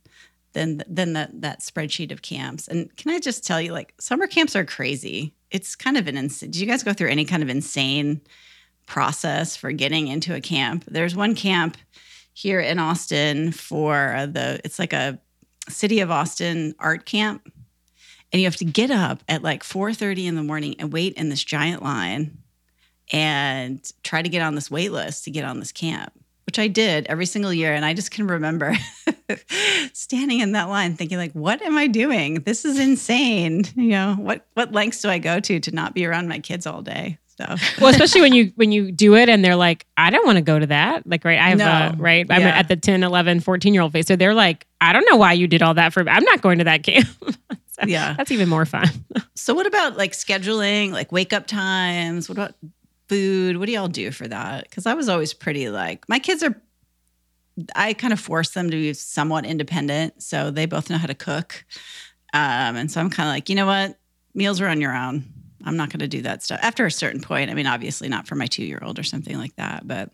than 0.52 0.82
than 0.88 1.12
that 1.14 1.40
that 1.40 1.60
spreadsheet 1.60 2.12
of 2.12 2.22
camps. 2.22 2.68
And 2.68 2.94
can 2.96 3.12
I 3.12 3.18
just 3.18 3.46
tell 3.46 3.60
you, 3.60 3.72
like 3.72 3.94
summer 4.00 4.26
camps 4.26 4.56
are 4.56 4.64
crazy. 4.64 5.34
It's 5.50 5.76
kind 5.76 5.96
of 5.96 6.06
an 6.06 6.16
insane. 6.16 6.50
Did 6.50 6.60
you 6.60 6.66
guys 6.66 6.82
go 6.82 6.92
through 6.92 7.10
any 7.10 7.24
kind 7.24 7.42
of 7.42 7.48
insane 7.48 8.20
process 8.86 9.56
for 9.56 9.72
getting 9.72 10.08
into 10.08 10.34
a 10.34 10.40
camp? 10.40 10.84
There's 10.86 11.16
one 11.16 11.34
camp 11.34 11.76
here 12.32 12.60
in 12.60 12.78
Austin 12.78 13.52
for 13.52 14.28
the. 14.30 14.60
It's 14.64 14.78
like 14.78 14.92
a 14.92 15.18
city 15.68 16.00
of 16.00 16.10
Austin 16.10 16.74
art 16.78 17.06
camp, 17.06 17.52
and 18.32 18.40
you 18.40 18.46
have 18.46 18.56
to 18.56 18.64
get 18.64 18.90
up 18.90 19.22
at 19.28 19.42
like 19.42 19.62
4:30 19.62 20.26
in 20.26 20.34
the 20.34 20.42
morning 20.42 20.76
and 20.78 20.92
wait 20.92 21.14
in 21.14 21.28
this 21.28 21.44
giant 21.44 21.82
line, 21.82 22.38
and 23.12 23.80
try 24.02 24.22
to 24.22 24.28
get 24.28 24.42
on 24.42 24.54
this 24.54 24.70
wait 24.70 24.92
list 24.92 25.24
to 25.24 25.30
get 25.30 25.44
on 25.44 25.60
this 25.60 25.72
camp 25.72 26.12
which 26.50 26.58
I 26.58 26.66
did 26.66 27.06
every 27.06 27.26
single 27.26 27.54
year. 27.54 27.72
And 27.74 27.84
I 27.84 27.94
just 27.94 28.10
can 28.10 28.26
remember 28.26 28.74
standing 29.92 30.40
in 30.40 30.50
that 30.52 30.68
line 30.68 30.96
thinking, 30.96 31.16
like, 31.16 31.30
what 31.32 31.62
am 31.62 31.78
I 31.78 31.86
doing? 31.86 32.40
This 32.42 32.64
is 32.64 32.76
insane. 32.80 33.62
You 33.76 33.90
know, 33.90 34.14
what 34.18 34.46
what 34.54 34.72
lengths 34.72 35.00
do 35.00 35.08
I 35.08 35.18
go 35.20 35.38
to 35.38 35.60
to 35.60 35.70
not 35.70 35.94
be 35.94 36.04
around 36.06 36.26
my 36.26 36.40
kids 36.40 36.66
all 36.66 36.82
day? 36.82 37.18
So 37.38 37.44
well, 37.80 37.90
especially 37.90 38.20
when 38.22 38.32
you 38.34 38.52
when 38.56 38.72
you 38.72 38.90
do 38.90 39.14
it 39.14 39.28
and 39.28 39.44
they're 39.44 39.54
like, 39.54 39.86
I 39.96 40.10
don't 40.10 40.26
want 40.26 40.38
to 40.38 40.42
go 40.42 40.58
to 40.58 40.66
that. 40.66 41.06
Like, 41.06 41.24
right, 41.24 41.38
I 41.38 41.50
have 41.50 41.58
No. 41.58 41.66
a 41.66 41.94
right. 42.02 42.26
I'm 42.28 42.40
Yeah. 42.40 42.48
at 42.58 42.66
the 42.66 42.74
10, 42.76 43.04
11, 43.04 43.38
14 43.40 43.72
year 43.72 43.82
old 43.84 43.92
phase. 43.92 44.08
So 44.08 44.16
they're 44.16 44.34
like, 44.34 44.66
I 44.80 44.92
don't 44.92 45.06
know 45.08 45.16
why 45.18 45.34
you 45.34 45.46
did 45.46 45.62
all 45.62 45.74
that 45.74 45.92
for 45.92 46.00
I'm 46.08 46.24
not 46.24 46.42
going 46.42 46.58
to 46.58 46.64
that 46.64 46.82
camp. 46.82 47.06
So 47.80 47.86
Yeah. 47.86 48.14
That's 48.14 48.32
even 48.32 48.48
more 48.48 48.66
fun. 48.66 48.88
So 49.36 49.54
what 49.54 49.64
about 49.66 49.96
like 49.96 50.10
scheduling, 50.12 50.90
like 50.90 51.12
wake 51.12 51.32
up 51.32 51.46
times? 51.46 52.28
What 52.28 52.36
about 52.36 52.54
food? 53.10 53.56
What 53.56 53.66
do 53.66 53.72
y'all 53.72 53.88
do 53.88 54.12
for 54.12 54.28
that? 54.28 54.70
Because 54.70 54.86
I 54.86 54.94
was 54.94 55.08
always 55.08 55.34
pretty 55.34 55.68
like 55.68 56.08
my 56.08 56.20
kids 56.20 56.42
are. 56.44 56.54
I 57.74 57.92
kind 57.92 58.12
of 58.12 58.20
force 58.20 58.50
them 58.50 58.70
to 58.70 58.76
be 58.76 58.94
somewhat 58.94 59.44
independent, 59.44 60.22
so 60.22 60.50
they 60.50 60.64
both 60.64 60.88
know 60.88 60.96
how 60.96 61.08
to 61.08 61.14
cook. 61.14 61.64
Um, 62.32 62.76
and 62.76 62.90
so 62.90 63.00
I'm 63.00 63.10
kind 63.10 63.28
of 63.28 63.34
like, 63.34 63.48
you 63.48 63.56
know 63.56 63.66
what, 63.66 63.98
meals 64.32 64.60
are 64.60 64.68
on 64.68 64.80
your 64.80 64.96
own. 64.96 65.24
I'm 65.64 65.76
not 65.76 65.90
going 65.90 65.98
to 65.98 66.08
do 66.08 66.22
that 66.22 66.42
stuff 66.44 66.60
after 66.62 66.86
a 66.86 66.90
certain 66.90 67.20
point. 67.20 67.50
I 67.50 67.54
mean, 67.54 67.66
obviously 67.66 68.08
not 68.08 68.28
for 68.28 68.36
my 68.36 68.46
two 68.46 68.64
year 68.64 68.78
old 68.80 68.98
or 68.98 69.02
something 69.02 69.36
like 69.36 69.54
that. 69.56 69.86
But 69.86 70.10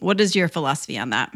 what 0.00 0.20
is 0.20 0.34
your 0.34 0.48
philosophy 0.48 0.98
on 0.98 1.10
that? 1.10 1.30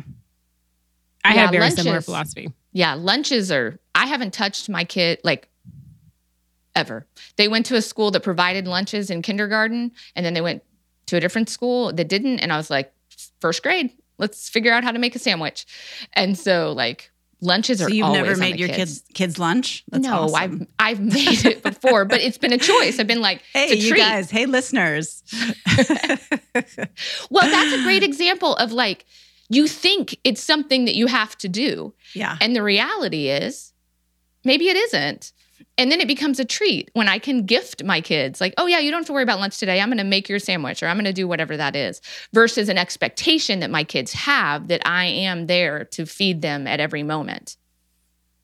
I 1.23 1.35
Yeah, 1.35 1.41
had 1.43 1.55
a 1.55 1.59
very 1.59 1.71
similar 1.71 2.01
philosophy. 2.01 2.51
Yeah, 2.73 2.95
lunches 2.95 3.53
are. 3.53 3.79
I 3.95 4.07
haven't 4.07 4.33
touched 4.33 4.69
my 4.69 4.85
kid 4.85 5.21
like 5.23 5.49
ever. 6.75 7.07
They 7.37 7.47
went 7.47 7.67
to 7.67 7.77
a 7.77 7.83
school 7.83 8.11
that 8.13 8.23
provided 8.23 8.67
lunches 8.67 9.11
in 9.11 9.23
kindergarten, 9.23 9.93
and 10.17 10.25
then 10.25 10.35
they 10.35 10.41
went 10.41 10.63
to 11.11 11.17
a 11.17 11.21
different 11.21 11.49
school 11.49 11.93
that 11.93 12.09
didn't. 12.09 12.39
And 12.41 12.53
I 12.53 12.57
was 12.57 12.71
like, 12.71 12.93
first 13.41 13.63
grade, 13.63 13.91
let's 14.19 14.49
figure 14.49 14.73
out 14.73 14.85
how 14.85 14.93
to 14.93 14.99
make 14.99 15.15
a 15.15 15.19
sandwich. 15.19 15.67
And 16.13 16.39
so, 16.39 16.73
like, 16.73 17.11
lunches 17.41 17.83
are. 17.83 17.89
So 17.89 17.95
you've 17.95 18.13
never 18.13 18.37
made 18.37 18.59
your 18.59 18.69
kids 18.69 19.03
kids 19.13 19.39
lunch? 19.39 19.85
That's 19.91 20.05
no, 20.05 20.23
awesome. 20.23 20.69
I've 20.79 20.99
I've 20.99 21.01
made 21.01 21.45
it 21.45 21.63
before, 21.63 22.05
but 22.05 22.21
it's 22.21 22.39
been 22.39 22.53
a 22.53 22.59
choice. 22.59 22.99
I've 22.99 23.09
been 23.09 23.21
like, 23.21 23.43
Hey, 23.53 23.75
you 23.75 23.91
treat. 23.91 24.01
guys. 24.01 24.31
Hey, 24.31 24.47
listeners. 24.47 25.23
Well, 27.31 27.49
that's 27.49 27.73
a 27.73 27.85
great 27.85 28.03
example 28.03 28.57
of 28.57 28.73
like 28.73 29.05
you 29.49 29.69
think 29.69 30.19
it's 30.25 30.43
something 30.43 30.85
that 30.85 30.97
you 30.97 31.07
have 31.07 31.39
to 31.39 31.49
do, 31.49 31.95
yeah. 32.13 32.37
and 32.41 32.55
the 32.55 32.63
reality 32.63 33.29
is 33.29 33.73
maybe 34.45 34.69
it 34.69 34.77
isn't. 34.77 35.33
And 35.79 35.91
then 35.91 36.01
it 36.01 36.09
becomes 36.09 36.39
a 36.39 36.45
treat 36.45 36.91
when 36.95 37.09
I 37.09 37.19
can 37.19 37.47
gift 37.47 37.83
my 37.85 38.01
kids, 38.01 38.41
like, 38.41 38.55
oh, 38.59 38.67
yeah, 38.67 38.79
you 38.79 38.91
don't 38.91 39.01
have 39.01 39.07
to 39.07 39.13
worry 39.13 39.23
about 39.23 39.39
lunch 39.41 39.59
today. 39.59 39.81
I'm 39.81 39.89
going 39.89 39.99
to 39.99 40.05
make 40.05 40.29
your 40.29 40.39
sandwich 40.39 40.83
or 40.83 40.87
I'm 40.87 40.97
going 40.97 41.05
to 41.05 41.13
do 41.13 41.27
whatever 41.27 41.57
that 41.57 41.75
is, 41.75 42.01
versus 42.33 42.69
an 42.69 42.79
expectation 42.79 43.61
that 43.61 43.71
my 43.71 43.85
kids 43.85 44.13
have 44.13 44.69
that 44.69 44.83
I 44.87 45.07
am 45.07 45.47
there 45.47 45.85
to 45.87 46.07
feed 46.07 46.43
them 46.43 46.67
at 46.67 46.81
every 46.81 47.03
moment. 47.03 47.57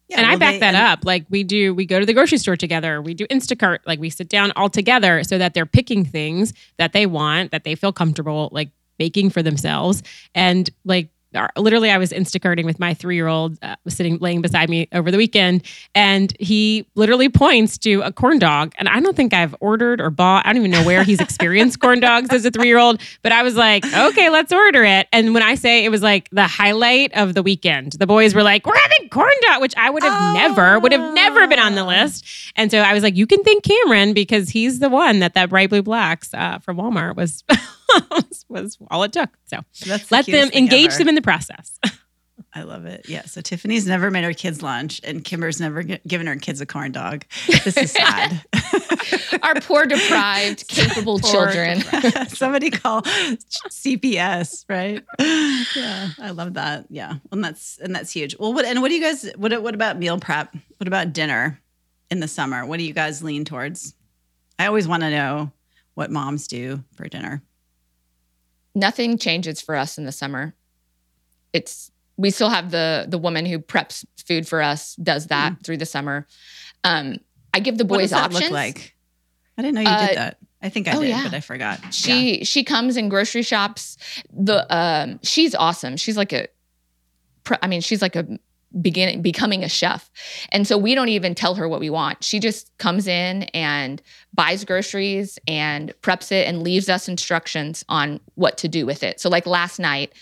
Yeah, 0.09 0.19
and 0.19 0.27
I 0.27 0.37
back 0.37 0.55
they- 0.55 0.61
that 0.61 0.75
up. 0.75 1.01
Like 1.05 1.27
we 1.31 1.43
do, 1.43 1.75
we 1.75 1.85
go 1.85 1.99
to 1.99 2.07
the 2.07 2.15
grocery 2.15 2.39
store 2.39 2.57
together. 2.57 3.03
We 3.03 3.13
do 3.13 3.27
Instacart. 3.27 3.79
Like 3.87 3.99
we 3.99 4.09
sit 4.09 4.29
down 4.29 4.53
all 4.55 4.71
together 4.71 5.25
so 5.25 5.37
that 5.37 5.53
they're 5.53 5.67
picking 5.67 6.05
things 6.05 6.53
that 6.77 6.93
they 6.93 7.07
want, 7.07 7.51
that 7.51 7.65
they 7.65 7.75
feel 7.75 7.93
comfortable 7.93 8.49
like 8.53 8.71
making 8.99 9.31
for 9.31 9.43
themselves. 9.43 10.03
And 10.35 10.71
like 10.85 11.07
our- 11.07 11.16
literally, 11.57 11.91
I 11.91 11.99
was 11.99 12.13
Instacarting 12.13 12.65
with 12.65 12.79
my 12.79 12.95
three 12.95 13.15
year 13.17 13.27
old 13.29 13.59
uh, 13.63 13.77
was 13.85 13.95
sitting 13.95 14.19
laying 14.19 14.41
beside 14.43 14.69
me 14.71 14.89
over 14.93 15.11
the 15.11 15.19
weekend, 15.19 15.63
and 15.95 16.35
he 16.41 16.87
literally 16.95 17.29
points 17.29 17.77
to 17.79 18.01
a 18.03 18.13
corn 18.13 18.39
dog. 18.39 18.73
And 18.79 18.89
I 18.89 19.01
don't 19.01 19.15
think 19.17 19.35
I've 19.35 19.55
ordered 19.61 20.01
or 20.01 20.11
bought. 20.11 20.47
I 20.47 20.53
don't 20.53 20.63
even 20.63 20.71
know 20.71 20.85
where 20.85 21.03
he's 21.05 21.21
experienced 21.21 21.81
corn 21.81 22.01
dogs 22.01 22.31
as 22.33 22.45
a 22.47 22.51
three 22.51 22.69
year 22.69 22.79
old. 22.79 23.01
But 23.23 23.33
I 23.33 23.43
was 23.43 23.55
like, 23.57 23.85
okay, 23.85 24.31
let's 24.31 24.53
order 24.53 24.85
it. 24.85 25.09
And 25.13 25.35
when 25.35 25.43
I 25.43 25.55
say 25.57 25.85
it 25.85 25.91
was 25.91 26.03
like 26.03 26.29
the 26.31 26.47
highlight 26.47 27.13
of 27.15 27.35
the 27.35 27.43
weekend, 27.43 27.93
the 27.93 28.07
boys 28.07 28.35
were 28.35 28.43
like, 28.43 28.67
we're 28.67 28.79
having 28.79 29.09
corn 29.11 29.33
dog, 29.43 29.61
which 29.61 29.75
I 29.77 29.91
would 29.91 30.03
have 30.03 30.35
never, 30.35 30.79
would 30.79 30.93
have 30.93 31.15
never 31.15 31.47
been 31.47 31.59
on 31.59 31.75
the 31.75 31.83
Oh. 31.83 31.87
list. 31.89 32.25
And 32.57 32.71
so 32.71 32.79
I 32.79 32.93
was 32.95 33.03
like, 33.03 33.17
you 33.17 33.27
can 33.27 33.43
thank 33.45 33.63
Cameron 33.63 34.15
because 34.15 34.49
he's 34.49 34.79
the 34.79 34.89
one 34.89 35.19
that 35.21 35.35
that 35.35 35.51
bright 35.51 35.69
blue 35.71 35.83
blacks 35.83 36.33
uh, 36.35 36.59
from 36.61 36.77
Walmart 36.79 37.15
was, 37.17 37.45
was 38.11 38.45
was 38.49 38.79
all 38.91 39.03
it 39.05 39.13
took. 39.13 39.31
So 39.47 39.61
That's 39.87 40.09
the 40.09 40.15
let 40.15 40.27
them 40.27 40.51
engage 40.55 40.91
ever. 40.91 40.99
them 40.99 41.09
in 41.09 41.15
the 41.15 41.23
process. 41.23 41.79
I 42.55 42.63
love 42.63 42.87
it. 42.87 43.07
Yeah. 43.09 43.25
So 43.27 43.43
Tiffany's 43.43 43.87
never 43.87 44.11
made 44.11 44.25
her 44.25 44.33
kids 44.33 44.63
lunch, 44.63 45.01
and 45.05 45.23
Kymber's 45.23 45.61
never 45.61 45.83
g- 45.83 45.99
given 46.07 46.27
her 46.27 46.37
kids 46.37 46.61
a 46.63 46.67
corn 46.67 46.91
dog. 46.91 47.25
This 47.47 47.77
is 47.77 47.93
sad. 47.93 48.43
Our 49.43 49.57
poor, 49.61 49.85
deprived, 49.85 50.67
capable 50.69 51.19
Poor 51.19 51.31
children. 51.49 51.81
depressed. 51.81 52.37
Somebody 52.37 52.71
call 52.71 53.03
CPS, 53.03 54.65
right? 54.69 55.05
Yeah, 55.19 56.09
I 56.19 56.31
love 56.31 56.55
that. 56.55 56.87
Yeah, 56.89 57.15
and 57.31 57.45
that's 57.45 57.79
and 57.79 57.95
that's 57.95 58.11
huge. 58.13 58.37
Well, 58.39 58.53
what 58.55 58.65
and 58.65 58.81
what 58.81 58.89
do 58.89 58.95
you 58.95 59.03
guys? 59.03 59.31
What 59.37 59.63
what 59.63 59.75
about 59.75 59.99
meal 59.99 60.19
prep? 60.19 60.55
What 60.79 60.89
about 60.89 61.13
dinner 61.13 61.61
in 62.11 62.21
the 62.21 62.29
summer? 62.29 62.65
What 62.65 62.79
do 62.79 62.85
you 62.85 62.95
guys 62.95 63.23
lean 63.23 63.45
towards? 63.45 63.95
I 64.59 64.67
always 64.67 64.89
want 64.89 65.03
to 65.03 65.11
know 65.11 65.53
what 65.95 66.11
moms 66.11 66.47
do 66.49 66.83
for 66.95 67.07
dinner. 67.09 67.43
Nothing 68.77 69.19
changes 69.19 69.61
for 69.61 69.75
us 69.75 69.99
in 69.99 70.05
the 70.05 70.13
summer. 70.13 70.55
It's 71.53 71.91
we 72.17 72.31
still 72.31 72.51
have 72.51 72.71
the 72.71 73.07
the 73.09 73.19
woman 73.19 73.45
who 73.47 73.59
preps 73.59 74.05
food 74.25 74.47
for 74.47 74.63
us 74.63 74.95
does 74.97 75.27
that 75.29 75.57
through 75.65 75.79
the 75.79 75.87
summer. 75.87 76.27
Um, 76.85 77.17
I 77.53 77.61
give 77.61 77.79
the 77.79 77.85
What 77.85 77.99
boys 77.99 78.13
options. 78.13 78.43
look 78.43 78.51
like? 78.53 78.95
I 79.59 79.63
didn't 79.63 79.75
know 79.75 79.81
you 79.81 79.89
Uh, 79.89 80.07
did 80.07 80.17
that. 80.19 80.39
I 80.63 80.69
think 80.69 80.89
I 80.89 80.97
oh, 80.97 81.01
did, 81.01 81.09
yeah. 81.09 81.25
but 81.25 81.35
I 81.35 81.41
forgot. 81.41 81.81
Yeah. 81.83 81.91
She 81.91 82.45
she 82.45 82.65
comes 82.65 82.97
and 82.97 83.11
grocery 83.11 83.43
shops. 83.43 83.97
The 84.33 84.67
um, 84.75 85.19
she's 85.23 85.55
awesome. 85.55 85.97
She's 85.97 86.17
like 86.17 86.33
a, 86.33 86.49
pre- 87.45 87.59
I 87.63 87.67
mean, 87.67 87.81
she's 87.81 88.03
like 88.03 88.17
a 88.17 88.27
beginning 88.81 89.23
becoming 89.23 89.65
a 89.65 89.69
chef, 89.69 90.11
and 90.51 90.67
so 90.67 90.77
we 90.77 90.95
don't 90.95 91.09
even 91.09 91.35
tell 91.35 91.55
her 91.55 91.69
what 91.69 91.81
we 91.81 91.91
want. 91.91 92.23
She 92.23 92.39
just 92.39 92.77
comes 92.79 93.07
in 93.07 93.45
and 93.55 94.03
buys 94.35 94.65
groceries 94.65 95.39
and 95.47 95.93
preps 96.03 96.33
it 96.33 96.47
and 96.47 96.63
leaves 96.63 96.89
us 96.89 97.09
instructions 97.09 97.85
on 97.89 98.21
what 98.35 98.59
to 98.59 98.69
do 98.69 98.87
with 98.87 99.03
it. 99.03 99.21
So 99.21 99.29
like 99.29 99.47
last 99.47 99.79
night, 99.79 100.13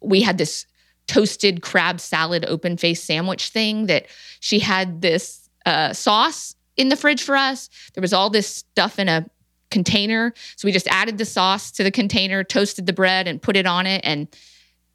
we 0.00 0.22
had 0.22 0.38
this 0.38 0.66
toasted 1.06 1.62
crab 1.62 2.00
salad 2.00 2.44
open 2.48 2.76
face 2.76 3.02
sandwich 3.02 3.48
thing 3.48 3.86
that 3.86 4.06
she 4.40 4.58
had 4.58 5.02
this 5.02 5.48
uh, 5.66 5.92
sauce 5.92 6.54
in 6.76 6.88
the 6.88 6.96
fridge 6.96 7.22
for 7.22 7.36
us. 7.36 7.68
There 7.94 8.02
was 8.02 8.12
all 8.12 8.30
this 8.30 8.48
stuff 8.48 8.98
in 8.98 9.08
a 9.08 9.26
container. 9.70 10.32
So 10.56 10.66
we 10.66 10.72
just 10.72 10.88
added 10.88 11.18
the 11.18 11.24
sauce 11.24 11.70
to 11.72 11.82
the 11.82 11.90
container, 11.90 12.44
toasted 12.44 12.86
the 12.86 12.92
bread, 12.92 13.26
and 13.26 13.42
put 13.42 13.56
it 13.56 13.66
on 13.66 13.86
it, 13.86 14.00
and 14.04 14.28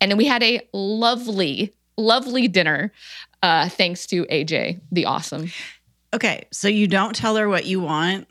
and 0.01 0.09
then 0.09 0.17
we 0.17 0.25
had 0.25 0.41
a 0.41 0.61
lovely, 0.71 1.73
lovely 1.99 2.47
dinner. 2.47 2.91
Uh, 3.41 3.69
thanks 3.69 4.05
to 4.07 4.25
AJ, 4.25 4.81
the 4.91 5.05
awesome. 5.05 5.51
Okay, 6.13 6.45
so 6.51 6.67
you 6.67 6.87
don't 6.87 7.15
tell 7.15 7.35
her 7.35 7.47
what 7.47 7.65
you 7.65 7.79
want. 7.79 8.27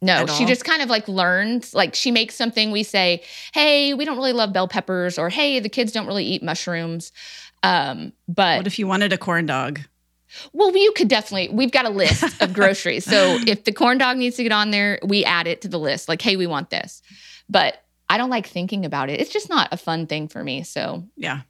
No, 0.00 0.26
she 0.26 0.42
all? 0.44 0.48
just 0.48 0.64
kind 0.64 0.82
of 0.82 0.88
like 0.88 1.06
learns. 1.06 1.74
Like 1.74 1.94
she 1.94 2.10
makes 2.10 2.34
something. 2.34 2.70
We 2.70 2.82
say, 2.82 3.22
"Hey, 3.54 3.94
we 3.94 4.04
don't 4.04 4.16
really 4.16 4.32
love 4.32 4.52
bell 4.52 4.66
peppers," 4.68 5.18
or 5.18 5.28
"Hey, 5.28 5.60
the 5.60 5.68
kids 5.68 5.92
don't 5.92 6.06
really 6.06 6.24
eat 6.24 6.42
mushrooms." 6.42 7.12
Um, 7.62 8.12
but 8.26 8.58
What 8.58 8.66
if 8.66 8.78
you 8.78 8.86
wanted 8.86 9.12
a 9.12 9.18
corn 9.18 9.46
dog? 9.46 9.80
Well, 10.52 10.74
you 10.76 10.92
could 10.96 11.08
definitely. 11.08 11.54
We've 11.54 11.70
got 11.70 11.84
a 11.84 11.90
list 11.90 12.40
of 12.40 12.52
groceries. 12.54 13.04
so 13.04 13.38
if 13.46 13.64
the 13.64 13.72
corn 13.72 13.98
dog 13.98 14.16
needs 14.16 14.36
to 14.36 14.42
get 14.42 14.50
on 14.52 14.70
there, 14.70 14.98
we 15.04 15.24
add 15.24 15.46
it 15.46 15.60
to 15.62 15.68
the 15.68 15.78
list. 15.78 16.08
Like, 16.08 16.22
hey, 16.22 16.36
we 16.36 16.46
want 16.46 16.70
this. 16.70 17.02
But 17.48 17.76
I 18.08 18.16
don't 18.18 18.30
like 18.30 18.46
thinking 18.46 18.84
about 18.84 19.10
it. 19.10 19.20
It's 19.20 19.30
just 19.30 19.48
not 19.50 19.68
a 19.72 19.76
fun 19.76 20.06
thing 20.06 20.26
for 20.28 20.42
me. 20.42 20.62
So 20.64 21.04
Yeah. 21.16 21.42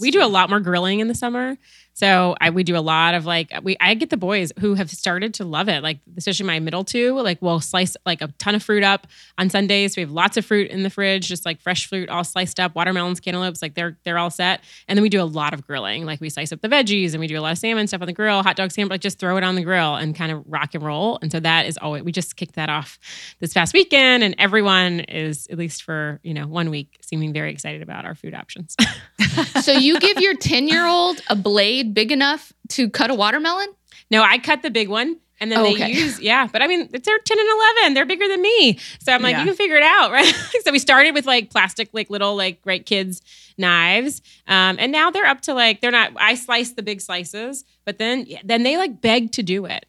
We 0.00 0.10
do 0.10 0.22
a 0.22 0.26
lot 0.26 0.50
more 0.50 0.60
grilling 0.60 1.00
in 1.00 1.08
the 1.08 1.14
summer. 1.14 1.56
So 1.94 2.34
I 2.40 2.50
we 2.50 2.64
do 2.64 2.76
a 2.76 2.82
lot 2.82 3.14
of 3.14 3.24
like 3.24 3.52
we 3.62 3.76
I 3.80 3.94
get 3.94 4.10
the 4.10 4.16
boys 4.16 4.52
who 4.58 4.74
have 4.74 4.90
started 4.90 5.32
to 5.34 5.44
love 5.44 5.68
it. 5.68 5.82
Like 5.82 6.00
especially 6.16 6.44
my 6.46 6.58
middle 6.58 6.84
two, 6.84 7.20
like 7.20 7.40
we'll 7.40 7.60
slice 7.60 7.96
like 8.04 8.20
a 8.20 8.28
ton 8.38 8.56
of 8.56 8.62
fruit 8.64 8.82
up 8.82 9.06
on 9.38 9.48
Sundays. 9.48 9.96
We 9.96 10.00
have 10.02 10.10
lots 10.10 10.36
of 10.36 10.44
fruit 10.44 10.70
in 10.70 10.82
the 10.82 10.90
fridge, 10.90 11.28
just 11.28 11.46
like 11.46 11.60
fresh 11.60 11.88
fruit 11.88 12.08
all 12.08 12.24
sliced 12.24 12.58
up, 12.58 12.74
watermelons, 12.74 13.20
cantaloupes, 13.20 13.62
like 13.62 13.74
they're 13.74 13.96
they're 14.04 14.18
all 14.18 14.30
set. 14.30 14.60
And 14.88 14.98
then 14.98 15.02
we 15.02 15.08
do 15.08 15.22
a 15.22 15.24
lot 15.24 15.54
of 15.54 15.64
grilling. 15.64 16.04
Like 16.04 16.20
we 16.20 16.28
slice 16.30 16.52
up 16.52 16.60
the 16.62 16.68
veggies 16.68 17.12
and 17.12 17.20
we 17.20 17.28
do 17.28 17.38
a 17.38 17.40
lot 17.40 17.52
of 17.52 17.58
salmon 17.58 17.86
stuff 17.86 18.00
on 18.00 18.06
the 18.06 18.12
grill, 18.12 18.42
hot 18.42 18.56
dog 18.56 18.72
sandwich, 18.72 18.90
like 18.90 19.00
just 19.00 19.20
throw 19.20 19.36
it 19.36 19.44
on 19.44 19.54
the 19.54 19.62
grill 19.62 19.94
and 19.94 20.16
kind 20.16 20.32
of 20.32 20.42
rock 20.48 20.74
and 20.74 20.82
roll. 20.82 21.20
And 21.22 21.30
so 21.30 21.38
that 21.40 21.66
is 21.66 21.78
always 21.78 22.02
we 22.02 22.10
just 22.10 22.34
kicked 22.34 22.56
that 22.56 22.68
off 22.68 22.98
this 23.38 23.54
past 23.54 23.72
weekend 23.72 24.24
and 24.24 24.34
everyone 24.38 25.00
is 25.00 25.46
at 25.46 25.58
least 25.58 25.84
for, 25.84 26.18
you 26.24 26.34
know, 26.34 26.48
one 26.48 26.70
week 26.70 26.98
seeming 27.02 27.32
very 27.32 27.52
excited 27.52 27.82
about 27.82 28.04
our 28.04 28.16
food 28.16 28.34
options. 28.34 28.74
so 29.62 29.70
you 29.70 30.00
give 30.00 30.18
your 30.18 30.36
10 30.36 30.66
year 30.66 30.86
old 30.86 31.20
a 31.30 31.36
blade 31.36 31.83
big 31.92 32.10
enough 32.12 32.52
to 32.70 32.88
cut 32.88 33.10
a 33.10 33.14
watermelon? 33.14 33.68
No, 34.10 34.22
I 34.22 34.38
cut 34.38 34.62
the 34.62 34.70
big 34.70 34.88
one. 34.88 35.18
And 35.40 35.50
then 35.50 35.58
Oh, 35.58 35.64
they 35.64 35.72
okay. 35.74 35.92
use, 35.92 36.20
yeah, 36.20 36.46
but 36.50 36.62
I 36.62 36.68
mean, 36.68 36.88
it's 36.92 37.04
they're 37.04 37.18
10 37.18 37.38
and 37.38 37.48
11. 37.82 37.94
They're 37.94 38.06
bigger 38.06 38.28
than 38.28 38.40
me. 38.40 38.78
So 39.00 39.12
I'm 39.12 39.20
like, 39.20 39.32
Yeah. 39.32 39.40
you 39.40 39.46
can 39.46 39.56
figure 39.56 39.76
it 39.76 39.82
out, 39.82 40.12
right? 40.12 40.24
so 40.62 40.70
we 40.70 40.78
started 40.78 41.12
with 41.12 41.26
like 41.26 41.50
plastic, 41.50 41.88
like 41.92 42.08
little, 42.08 42.36
like 42.36 42.62
great 42.62 42.86
kids 42.86 43.20
knives. 43.58 44.22
Um, 44.46 44.76
and 44.78 44.90
now 44.92 45.10
they're 45.10 45.26
up 45.26 45.40
to 45.42 45.52
like, 45.54 45.80
they're 45.80 45.90
not, 45.90 46.12
I 46.16 46.34
slice 46.36 46.70
the 46.72 46.82
big 46.82 47.00
slices, 47.00 47.64
but 47.84 47.98
then, 47.98 48.26
then 48.44 48.62
they 48.62 48.76
like 48.76 49.00
beg 49.00 49.32
to 49.32 49.42
do 49.42 49.64
it. 49.66 49.86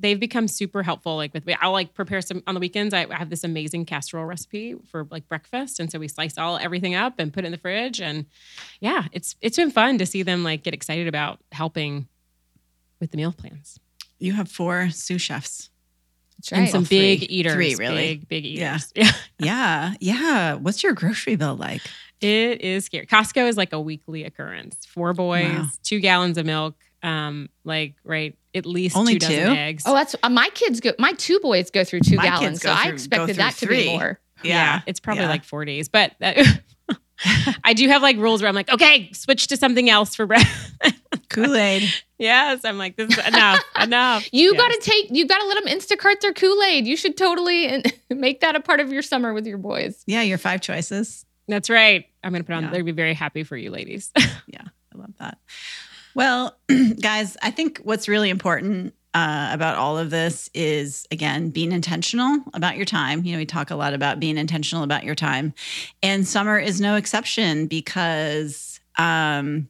They've 0.00 0.18
become 0.20 0.46
super 0.46 0.82
helpful. 0.84 1.16
Like 1.16 1.34
with, 1.34 1.44
me, 1.44 1.56
I'll 1.60 1.72
like 1.72 1.92
prepare 1.94 2.20
some 2.20 2.42
on 2.46 2.54
the 2.54 2.60
weekends. 2.60 2.94
I 2.94 3.12
have 3.12 3.30
this 3.30 3.42
amazing 3.42 3.84
casserole 3.84 4.24
recipe 4.26 4.76
for 4.90 5.06
like 5.10 5.28
breakfast. 5.28 5.80
And 5.80 5.90
so 5.90 5.98
we 5.98 6.06
slice 6.06 6.38
all 6.38 6.56
everything 6.56 6.94
up 6.94 7.14
and 7.18 7.32
put 7.32 7.44
it 7.44 7.46
in 7.46 7.52
the 7.52 7.58
fridge. 7.58 8.00
And 8.00 8.26
yeah, 8.80 9.06
it's, 9.12 9.34
it's 9.40 9.56
been 9.56 9.70
fun 9.72 9.98
to 9.98 10.06
see 10.06 10.22
them 10.22 10.44
like 10.44 10.62
get 10.62 10.72
excited 10.74 11.08
about 11.08 11.40
helping 11.50 12.06
with 13.00 13.10
the 13.10 13.16
meal 13.16 13.32
plans. 13.32 13.80
You 14.20 14.34
have 14.34 14.48
four 14.50 14.90
sous 14.90 15.20
chefs. 15.20 15.70
That's 16.38 16.52
and 16.52 16.68
some 16.68 16.84
three. 16.84 17.18
big 17.18 17.30
eaters. 17.32 17.54
Three, 17.54 17.74
really? 17.74 17.96
Big, 17.96 18.28
big 18.28 18.44
eaters. 18.46 18.92
Yeah. 18.94 19.10
Yeah. 19.40 19.94
Yeah. 20.00 20.54
What's 20.54 20.82
your 20.84 20.92
grocery 20.92 21.34
bill 21.34 21.56
like? 21.56 21.82
It 22.20 22.60
is 22.60 22.84
scary. 22.84 23.06
Costco 23.06 23.48
is 23.48 23.56
like 23.56 23.72
a 23.72 23.80
weekly 23.80 24.24
occurrence. 24.24 24.84
Four 24.86 25.12
boys, 25.14 25.44
Wow. 25.48 25.68
two 25.84 26.00
gallons 26.00 26.36
of 26.38 26.46
milk, 26.46 26.74
um, 27.02 27.48
like 27.64 27.94
right, 28.04 28.36
at 28.54 28.66
least 28.66 28.96
Only 28.96 29.14
two 29.14 29.18
dozen 29.20 29.36
two? 29.54 29.58
eggs. 29.60 29.82
Oh, 29.86 29.94
that's 29.94 30.16
uh, 30.22 30.28
my 30.28 30.48
kids 30.54 30.80
go. 30.80 30.92
My 30.98 31.12
two 31.12 31.38
boys 31.40 31.70
go 31.70 31.84
through 31.84 32.00
two 32.00 32.16
My 32.16 32.24
kids 32.24 32.40
gallons, 32.40 32.58
go 32.60 32.68
so 32.70 32.74
I 32.74 32.82
through- 32.82 32.90
go 32.90 32.94
expected 32.94 33.26
through 33.26 33.34
that 33.44 33.54
to 33.54 33.66
three. 33.66 33.84
be 33.84 33.98
more. 33.98 34.20
yeah. 34.42 34.80
It's 34.86 35.00
probably 35.00 35.24
Yeah. 35.24 35.28
like 35.30 35.44
four 35.44 35.64
days. 35.64 35.88
But 35.88 36.12
that, 36.20 36.36
I 37.64 37.72
do 37.74 37.88
have 37.88 38.02
like 38.02 38.16
rules 38.16 38.40
where 38.42 38.48
I'm 38.48 38.54
like, 38.54 38.70
okay, 38.72 39.10
switch 39.12 39.48
to 39.48 39.56
something 39.56 39.88
else 39.90 40.14
for 40.14 40.26
bread. 40.26 40.46
Kool 41.30 41.54
Aid. 41.56 41.82
yes. 42.18 42.64
I'm 42.64 42.78
like, 42.78 42.96
this 42.96 43.10
is 43.10 43.26
enough, 43.26 43.62
enough. 43.80 44.28
You 44.32 44.54
Yes. 44.54 44.60
got 44.60 44.68
to 44.68 44.90
take. 44.90 45.06
You 45.10 45.26
got 45.26 45.38
to 45.40 45.46
let 45.46 45.62
them 45.64 45.78
Instacart 45.78 46.20
their 46.20 46.32
Kool 46.32 46.62
Aid. 46.62 46.86
You 46.86 46.96
should 46.96 47.16
totally 47.16 47.82
make 48.08 48.40
that 48.40 48.56
a 48.56 48.60
part 48.60 48.80
of 48.80 48.92
your 48.92 49.02
summer 49.02 49.34
with 49.34 49.46
your 49.46 49.58
boys. 49.58 50.02
Yeah. 50.06 50.22
Your 50.22 50.38
five 50.38 50.60
choices. 50.60 51.24
That's 51.48 51.68
right. 51.70 52.06
I'm 52.24 52.32
going 52.32 52.42
to 52.42 52.46
put 52.46 52.54
on, 52.54 52.64
Yeah. 52.64 52.70
they'll 52.70 52.84
be 52.84 52.92
very 52.92 53.14
happy 53.14 53.42
for 53.44 53.56
you 53.56 53.70
ladies. 53.70 54.10
Yeah, 54.46 54.62
I 54.94 54.98
love 54.98 55.10
that. 55.18 55.38
Well, 56.14 56.56
guys, 57.00 57.36
I 57.42 57.50
think 57.50 57.80
what's 57.84 58.08
really 58.08 58.30
important 58.30 58.94
uh, 59.14 59.50
about 59.52 59.76
all 59.76 59.98
of 59.98 60.10
this 60.10 60.50
is, 60.54 61.06
again, 61.10 61.50
being 61.50 61.72
intentional 61.72 62.40
about 62.54 62.76
your 62.76 62.84
time. 62.84 63.24
You 63.24 63.32
know, 63.32 63.38
we 63.38 63.46
talk 63.46 63.70
a 63.70 63.76
lot 63.76 63.94
about 63.94 64.20
being 64.20 64.36
intentional 64.36 64.84
about 64.84 65.04
your 65.04 65.14
time, 65.14 65.54
and 66.02 66.26
summer 66.26 66.58
is 66.58 66.80
no 66.80 66.96
exception 66.96 67.66
because 67.66 68.80
um, 68.96 69.68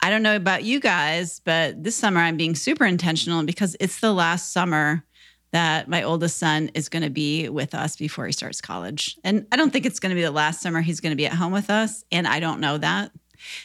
I 0.00 0.10
don't 0.10 0.22
know 0.22 0.36
about 0.36 0.64
you 0.64 0.80
guys, 0.80 1.40
but 1.44 1.82
this 1.82 1.96
summer 1.96 2.20
I'm 2.20 2.36
being 2.36 2.54
super 2.54 2.84
intentional 2.84 3.42
because 3.44 3.76
it's 3.80 4.00
the 4.00 4.12
last 4.12 4.52
summer 4.52 5.04
that 5.50 5.88
my 5.88 6.02
oldest 6.02 6.38
son 6.38 6.70
is 6.74 6.88
going 6.88 7.02
to 7.02 7.10
be 7.10 7.48
with 7.48 7.74
us 7.74 7.96
before 7.96 8.26
he 8.26 8.32
starts 8.32 8.60
college. 8.60 9.16
And 9.24 9.46
I 9.50 9.56
don't 9.56 9.72
think 9.72 9.86
it's 9.86 9.98
going 9.98 10.10
to 10.10 10.16
be 10.16 10.22
the 10.22 10.30
last 10.30 10.60
summer 10.60 10.80
he's 10.80 11.00
going 11.00 11.12
to 11.12 11.16
be 11.16 11.26
at 11.26 11.32
home 11.32 11.52
with 11.52 11.70
us. 11.70 12.04
And 12.12 12.28
I 12.28 12.38
don't 12.38 12.60
know 12.60 12.76
that. 12.78 13.12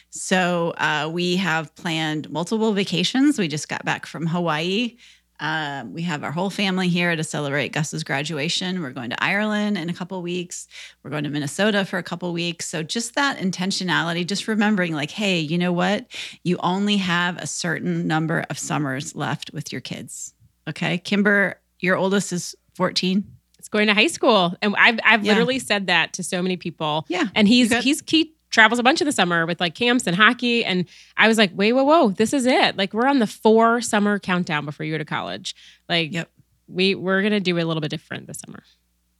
So 0.09 0.71
uh, 0.77 1.09
we 1.11 1.35
have 1.37 1.73
planned 1.75 2.29
multiple 2.29 2.73
vacations. 2.73 3.37
We 3.39 3.47
just 3.47 3.69
got 3.69 3.83
back 3.85 4.05
from 4.05 4.27
Hawaii. 4.27 4.95
Um, 5.39 5.93
we 5.93 6.03
have 6.03 6.23
our 6.23 6.31
whole 6.31 6.49
family 6.49 6.87
here 6.87 7.15
to 7.15 7.23
celebrate 7.23 7.69
Gus's 7.73 8.03
graduation. 8.03 8.81
We're 8.81 8.91
going 8.91 9.09
to 9.09 9.21
Ireland 9.21 9.77
in 9.77 9.89
a 9.89 9.93
couple 9.93 10.21
weeks. 10.21 10.67
We're 11.03 11.09
going 11.09 11.23
to 11.25 11.29
Minnesota 11.29 11.83
for 11.83 11.97
a 11.97 12.03
couple 12.03 12.31
weeks. 12.31 12.67
So 12.67 12.81
just 12.83 13.15
that 13.15 13.39
intentionality, 13.39 14.25
just 14.25 14.47
remembering, 14.47 14.93
like, 14.93 15.11
hey, 15.11 15.39
you 15.39 15.57
know 15.57 15.73
what? 15.73 16.05
You 16.43 16.57
only 16.61 16.97
have 16.97 17.37
a 17.39 17.47
certain 17.47 18.07
number 18.07 18.45
of 18.49 18.57
summers 18.59 19.15
left 19.15 19.51
with 19.53 19.71
your 19.71 19.81
kids. 19.81 20.33
Okay, 20.69 20.99
Kymber, 20.99 21.55
your 21.79 21.97
oldest 21.97 22.31
is 22.31 22.55
14. 22.75 23.25
it's 23.59 23.67
going 23.69 23.87
to 23.87 23.93
high 23.93 24.07
school. 24.07 24.55
And 24.61 24.75
I've, 24.77 24.99
I've 25.03 25.25
Yeah. 25.25 25.31
literally 25.33 25.59
said 25.59 25.87
that 25.87 26.13
to 26.13 26.23
so 26.23 26.41
many 26.41 26.55
people. 26.57 27.05
Yeah, 27.09 27.25
and 27.35 27.47
he's 27.47 27.73
he's 27.83 28.01
he 28.07 28.33
travels 28.53 28.79
a 28.79 28.83
bunch 28.83 29.01
of 29.01 29.05
the 29.05 29.11
summer 29.11 29.45
with 29.45 29.59
like 29.59 29.75
camps 29.75 30.07
and 30.07 30.15
hockey 30.15 30.63
and 30.63 30.85
i 31.17 31.27
was 31.27 31.37
like 31.37 31.51
wait 31.55 31.73
whoa 31.73 31.83
whoa 31.83 32.09
this 32.11 32.31
is 32.31 32.45
it 32.45 32.77
like 32.77 32.93
we're 32.93 33.07
on 33.07 33.19
the 33.19 33.27
four 33.27 33.81
summer 33.81 34.19
countdown 34.19 34.63
before 34.63 34.85
you 34.85 34.93
go 34.93 34.97
to 34.97 35.03
college 35.05 35.55
like 35.89 36.13
Yep. 36.13 36.29
we 36.67 36.95
we're 36.95 37.21
gonna 37.23 37.39
do 37.39 37.57
it 37.57 37.63
a 37.63 37.65
little 37.65 37.81
bit 37.81 37.89
different 37.89 38.27
this 38.27 38.39
summer 38.39 38.63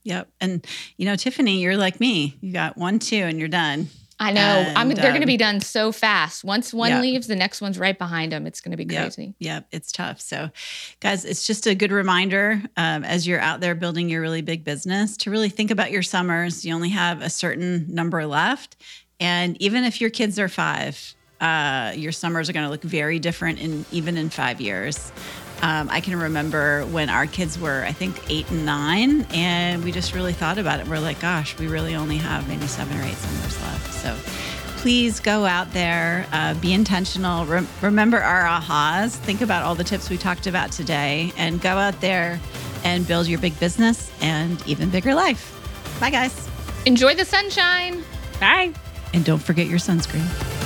Yep. 0.04 0.28
And 0.40 0.66
you 0.96 1.06
know, 1.06 1.16
Tiffany, 1.16 1.60
you're 1.62 1.76
like 1.76 1.98
me. 1.98 2.36
You 2.40 2.52
got 2.52 2.76
one, 2.76 2.98
two, 2.98 3.16
and 3.16 3.38
you're 3.38 3.48
done. 3.48 3.88
I 4.20 4.32
know. 4.32 4.72
I 4.76 4.84
mean, 4.84 4.94
they're 4.94 5.10
going 5.10 5.22
to 5.22 5.26
um, 5.26 5.26
be 5.26 5.36
done 5.36 5.60
so 5.60 5.90
fast. 5.90 6.44
Once 6.44 6.72
one 6.72 6.90
yeah. 6.90 7.00
leaves, 7.00 7.26
the 7.26 7.34
next 7.34 7.60
one's 7.60 7.80
right 7.80 7.98
behind 7.98 8.30
them. 8.30 8.46
It's 8.46 8.60
going 8.60 8.70
to 8.70 8.76
be 8.76 8.84
Yep. 8.84 9.02
crazy. 9.02 9.34
Yep, 9.40 9.66
it's 9.72 9.90
tough. 9.90 10.20
So, 10.20 10.50
guys, 11.00 11.24
it's 11.24 11.44
just 11.46 11.66
a 11.66 11.74
good 11.74 11.90
reminder 11.90 12.62
um, 12.76 13.02
as 13.02 13.26
you're 13.26 13.40
out 13.40 13.60
there 13.60 13.74
building 13.74 14.08
your 14.08 14.20
really 14.20 14.40
big 14.40 14.62
business 14.62 15.16
to 15.18 15.30
really 15.30 15.48
think 15.48 15.72
about 15.72 15.90
your 15.90 16.02
summers. 16.02 16.64
You 16.64 16.74
only 16.74 16.90
have 16.90 17.22
a 17.22 17.30
certain 17.30 17.86
number 17.92 18.24
left. 18.24 18.76
And 19.20 19.60
even 19.60 19.84
if 19.84 20.00
your 20.00 20.10
kids 20.10 20.38
are 20.38 20.48
five, 20.48 21.14
uh, 21.40 21.92
your 21.94 22.12
summers 22.12 22.48
are 22.48 22.52
going 22.52 22.64
to 22.64 22.70
look 22.70 22.82
very 22.82 23.18
different 23.18 23.60
in 23.60 23.84
even 23.92 24.16
in 24.16 24.30
five 24.30 24.60
years. 24.60 25.12
Um, 25.62 25.88
I 25.90 26.00
can 26.00 26.16
remember 26.16 26.84
when 26.86 27.08
our 27.08 27.26
kids 27.26 27.58
were, 27.58 27.84
I 27.84 27.92
think, 27.92 28.20
eight 28.28 28.50
and 28.50 28.66
nine, 28.66 29.26
and 29.32 29.84
we 29.84 29.92
just 29.92 30.14
really 30.14 30.32
thought 30.32 30.58
about 30.58 30.80
it. 30.80 30.88
We're 30.88 30.98
like, 30.98 31.20
gosh, 31.20 31.58
we 31.58 31.68
really 31.68 31.94
only 31.94 32.16
have 32.16 32.46
maybe 32.48 32.66
seven 32.66 32.98
or 32.98 33.02
eight 33.02 33.14
summers 33.14 33.62
left. 33.62 33.92
So 33.94 34.16
please 34.78 35.20
go 35.20 35.46
out 35.46 35.72
there, 35.72 36.26
uh, 36.32 36.54
be 36.54 36.74
intentional. 36.74 37.46
Rem- 37.46 37.68
remember 37.80 38.20
our 38.20 38.44
ahas. 38.44 39.12
Think 39.16 39.40
about 39.40 39.62
all 39.62 39.74
the 39.74 39.84
tips 39.84 40.10
we 40.10 40.18
talked 40.18 40.46
about 40.46 40.72
today, 40.72 41.32
and 41.38 41.60
go 41.60 41.70
out 41.70 42.00
there 42.00 42.40
and 42.84 43.06
build 43.06 43.26
your 43.26 43.38
big 43.38 43.58
business 43.58 44.10
and 44.20 44.62
even 44.66 44.90
bigger 44.90 45.14
life. 45.14 45.50
Bye, 46.00 46.10
guys. 46.10 46.48
Enjoy 46.84 47.14
the 47.14 47.24
sunshine. 47.24 48.04
bye 48.38 48.74
And 49.14 49.24
don't 49.24 49.38
forget 49.38 49.68
your 49.68 49.78
sunscreen. 49.78 50.63